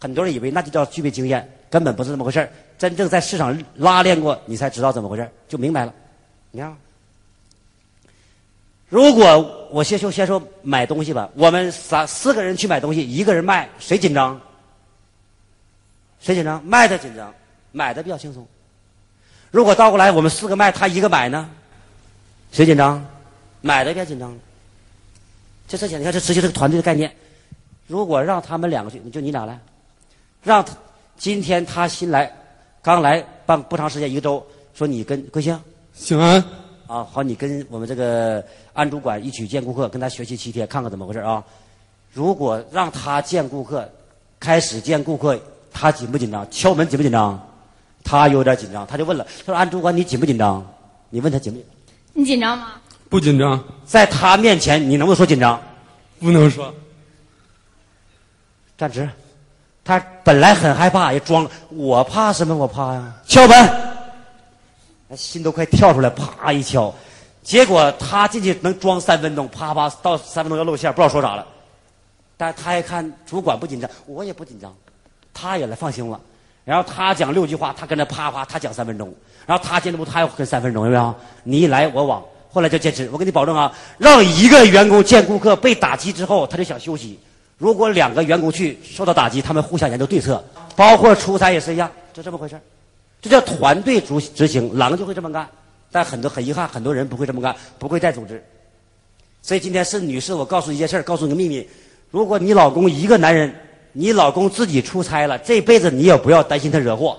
[0.00, 2.48] 很多人以为那就叫具备经验，根本不是那么回事
[2.78, 5.92] 真正在市场拉练过，你才知道怎么回事就明白了。
[6.52, 6.76] 你看，
[8.88, 14.40] 如果我先说先说买东西吧，我们三四个人去买东西，一个人卖，谁紧张？
[16.20, 16.64] 谁紧张？
[16.64, 17.34] 卖的紧张，
[17.72, 18.46] 买的比较轻松。
[19.50, 21.50] 如果倒过来，我们四个卖，他一个买呢，
[22.52, 23.04] 谁紧张？
[23.60, 24.30] 买的别紧张。
[24.32, 24.38] 了
[25.68, 27.14] 这这，你看这实际这个团队的概念。
[27.86, 29.58] 如果让他们两个去，就你俩来，
[30.42, 30.72] 让他
[31.16, 32.32] 今天他新来，
[32.82, 34.44] 刚来办不长时间，一个周，
[34.74, 35.58] 说你跟贵姓？
[35.94, 36.42] 姓安。
[36.86, 41.44] 啊，好，你跟我们这个安主管一起见顾客，跟他学习七天，看看怎么回事啊。
[42.12, 43.88] 如果让他见顾客，
[44.40, 45.38] 开始见顾客，
[45.72, 46.48] 他紧不紧张？
[46.50, 47.40] 敲门紧不紧张？
[48.02, 50.66] 他有点紧张，他就问了，他说安主管你紧不紧张？
[51.10, 51.66] 你问他紧不紧？
[52.12, 52.72] 你紧张吗？
[53.08, 55.60] 不紧张，在他面前你能不能说紧张？
[56.20, 56.72] 不能说。
[58.76, 59.08] 站直，
[59.84, 61.48] 他本来很害怕，也装。
[61.70, 62.54] 我怕什么？
[62.54, 63.14] 我怕呀！
[63.26, 63.56] 敲门，
[65.08, 66.94] 那心都快跳出来，啪一敲，
[67.42, 71.46] 结果他进去能装三分钟，啪啪到三分钟要露馅，不知道说啥了。
[72.36, 74.74] 但他一看主管不紧张，我也不紧张，
[75.34, 76.20] 他也来放心了。
[76.70, 79.12] 然后他讲六句话，他跟着啪啪，他讲三分钟。
[79.44, 81.12] 然后他监督部，他又跟三分钟，有没有？
[81.42, 83.10] 你一来我往，后来就坚持。
[83.10, 87.18] 我给你保证啊，让一个员工见顾客被打击之后，他就想休息。
[87.58, 90.40] 如果两个员工去受到打击，他们互相研究对策，
[90.76, 92.56] 包括出差也是一样，就这么回事
[93.20, 95.48] 这叫团队执执行，狼就会这么干。
[95.90, 98.40] 但很多很遗憾，很多人不会这么干，不会带组织。
[99.42, 101.68] 所以今天是女士，我告诉你一件事，告诉你个秘密：
[102.12, 103.52] 如果你老公一个男人，
[103.92, 107.18] 你老公自己出差了，这辈子你也不要担心他惹祸。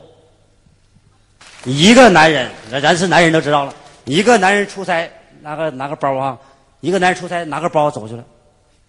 [1.63, 2.49] 一个男人，
[2.81, 3.73] 咱是男人都知道了，
[4.05, 5.09] 一个男人出差
[5.41, 6.37] 拿个拿个包啊，
[6.79, 8.23] 一个男人出差拿个包走去了，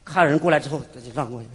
[0.05, 1.49] 看人过来之后就让过去。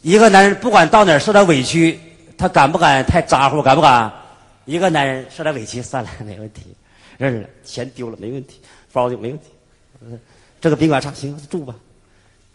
[0.00, 1.98] 一个男人不管到哪受点委屈，
[2.38, 3.60] 他敢不敢太咋呼？
[3.60, 4.10] 敢不敢？
[4.64, 6.62] 一个男人受点委屈，算了，没问题，
[7.18, 8.60] 认识了，钱丢了没问题，
[8.92, 9.46] 包丢没问题，
[10.60, 11.74] 这个宾馆差，行住吧，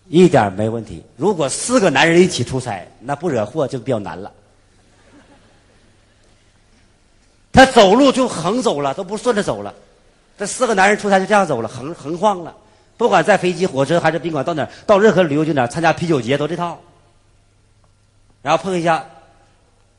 [0.08, 1.04] 一点没问题。
[1.16, 4.32] 如果四个男人一起出差，那不惹祸就比较难了。
[7.52, 9.74] 他走路就横走了，都不顺着走了。
[10.38, 12.56] 这四个男人出差就这样走了，横横晃了。
[12.98, 16.80] 不管在飞机、火车还是宾馆，到哪到任何旅游景点参加啤酒节都这套。
[18.42, 19.06] 然后碰一下，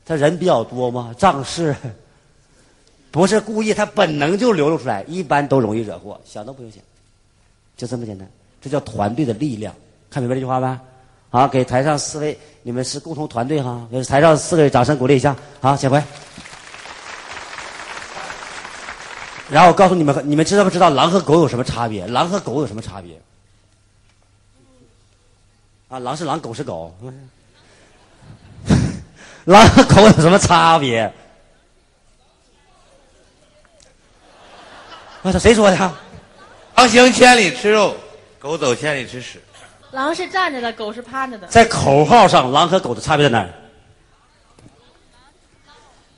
[0.05, 1.75] 他人比较多嘛，仗势，
[3.09, 6.81] 不是故意，他本能就流露出来，一般都容易惹祸，想都不用想，
[7.75, 8.29] 就这么简单。
[8.61, 9.73] 这叫团队的力量，
[10.15, 10.79] 看明白这句话没？
[11.29, 15.35] 好，给台上四位，你们是共同团队哈，给台上四位掌声鼓励一下。
[15.59, 16.01] 好，请回。
[19.49, 22.07] 然后我告诉你们，你们知道不知道狼和狗有什么差别？
[22.07, 23.19] 狼和狗有什么差别？
[25.89, 26.95] 啊，狼是狼，狗是狗。
[29.43, 31.11] 狼和狗有什么差别？
[35.23, 35.93] 我操，谁说的？
[36.75, 37.97] 狼行千里吃肉，
[38.39, 39.41] 狗走千里吃屎。
[39.95, 41.47] 狼是站着的，狗是趴着的。
[41.47, 43.49] 在口号上，狼和狗的差别在哪儿？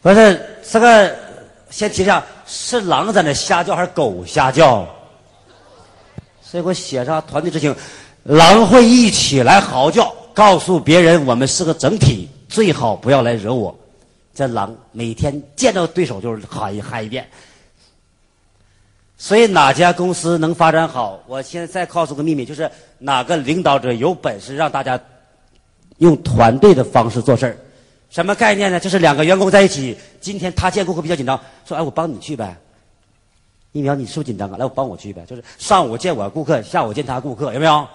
[0.02, 1.16] 不是这个，
[1.70, 4.84] 先提一下，是狼在那瞎叫还是狗瞎叫？
[6.42, 7.76] 所以我写上团队执行，
[8.24, 13.78] 狼会一起来嚎叫，告诉别人我们是个整体，最好不要来惹我。
[14.34, 17.30] 这狼每天见到对手就是喊一喊一遍。
[19.18, 21.20] 所以哪家公司能发展好？
[21.26, 25.00] 我现在再告诉个秘密，就是哪个领导者有本事让大家
[25.98, 27.58] 用团队的方式做事儿。
[28.10, 28.80] 什么概念呢？
[28.80, 32.56] 就是两个员工在一起，今天他见顾客比较紧张，说：“哎，我帮你去呗。”
[33.74, 34.58] 一苗，你是不是紧张啊？
[34.58, 35.26] 来，我帮我去呗。
[35.28, 37.88] 就是上午见我顾客，下午见他顾客，有没有？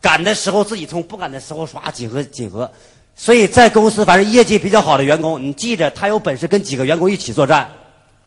[0.00, 2.70] 赶的时候自己冲，不赶的时候刷紧合紧合。
[3.16, 7.68] 所以在公司，反正业绩比较好的员工，你记着，他有本事跟几个员工一起作战。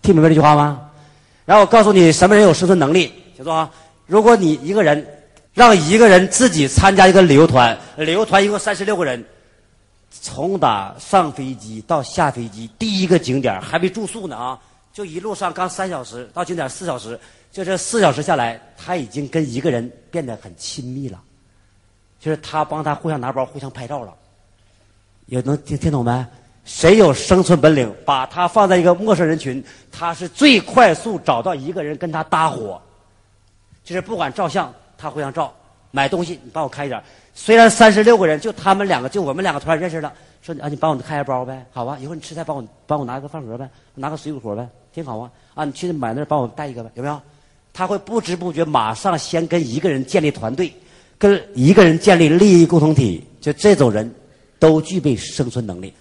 [0.02, 0.91] 听明白这句话吗？
[1.52, 3.12] 然后我告诉你，什么人有生存能力？
[3.36, 3.70] 请坐啊！
[4.08, 5.06] 如果你一个人
[5.54, 9.22] 让一个人自己参加一个旅游团，旅游团一共三十六个人，
[10.10, 14.58] 从打上飞机到下飞机，第一个景点还没住宿呢啊，
[14.94, 17.20] 就一路上刚三小时，到景点四小时，
[17.52, 21.22] 就这四小时下来，他已经跟一个人变得很亲密了，
[22.18, 24.14] 就是他帮他互相拿包、互相拍照了。
[25.26, 26.26] 有能听听懂没？
[26.64, 32.82] 谁有生存本领，把他放在一个陌生人群，他是最快速找到一个人跟他搭伙。
[33.84, 35.52] 就是不管照相，他互相照；
[35.90, 37.02] 买东西，你帮我开一点。
[37.34, 41.98] 虽然三十六个人，就他们两个，就我们两个突然认识了，说啊，你帮我开下包呗，好吧？
[42.00, 45.32] 一会你吃菜帮我帮我拿个饭盒呗，拿个水果盒呗，挺好啊。
[45.56, 47.20] 啊，你去买那帮我带一个呗，有没有？
[47.74, 50.72] 他会不知不觉马上先跟一个人建立团队，
[51.18, 54.14] 跟一个人建立利益共同体，就这种人，
[54.60, 55.94] 都具备生存能力。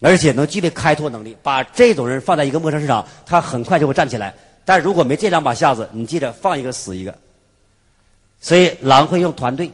[0.00, 4.34] 而且能具备开拓能力，把这种人放在一个陌生市场，他很快就会站起来。
[4.64, 7.16] 但如果没这两把下子，你记着放一个死一个。
[8.40, 9.70] 所以狼会用团队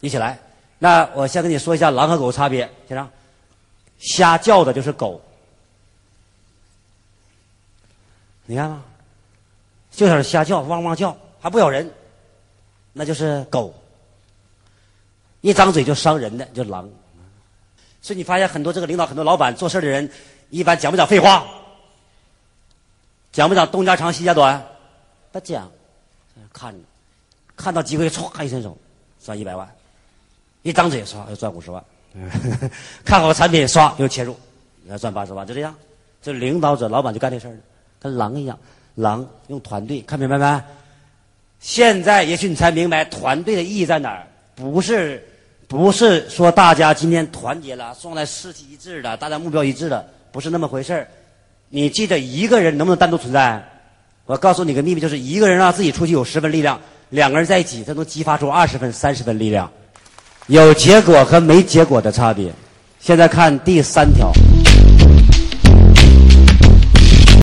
[0.00, 0.38] 一起来。
[0.78, 3.08] 那我先跟你说一下狼和狗差别，先生。
[3.98, 5.20] 瞎叫的就是狗，
[8.46, 8.82] 你看吗？
[9.92, 11.88] 就在那瞎叫，汪汪叫，还不咬人，
[12.92, 13.72] 那就是狗。
[15.40, 16.88] 一张嘴就伤人的，就狼。
[18.02, 20.10] 所以你发现很多这个领导、很多老板做事的人，
[20.50, 21.44] 一般讲不讲废话？
[23.32, 24.60] 讲不讲东家长西家短？
[25.30, 25.70] 不讲，
[26.52, 26.78] 看着，
[27.56, 28.76] 看到机会歘一伸手，
[29.24, 29.66] 赚一百万，
[30.62, 31.82] 一张嘴刷要赚五十万，
[33.06, 34.36] 看好产品刷又切入，
[34.88, 35.74] 要赚八十万，就这样。
[36.20, 37.56] 这领导者、老板就干这事儿
[38.00, 38.58] 跟狼一样，
[38.96, 40.62] 狼用团队，看明白没？
[41.60, 44.26] 现在也许你才明白团队的意义在哪儿，
[44.56, 45.26] 不是。
[45.72, 51.06] 不是说大家今天团结了，状态士气一致的，大家目标一致的，不是那么回事。
[51.70, 53.66] 你记得一个人能不能单独存在？
[54.26, 59.70] 我告诉你个秘密，就是一个人让自己出去有十分力量，两个人在一起，他能激发出二十分、三十分力量。
[60.48, 62.52] 有结果和没结果的差别。
[63.00, 64.30] 现在看第三条。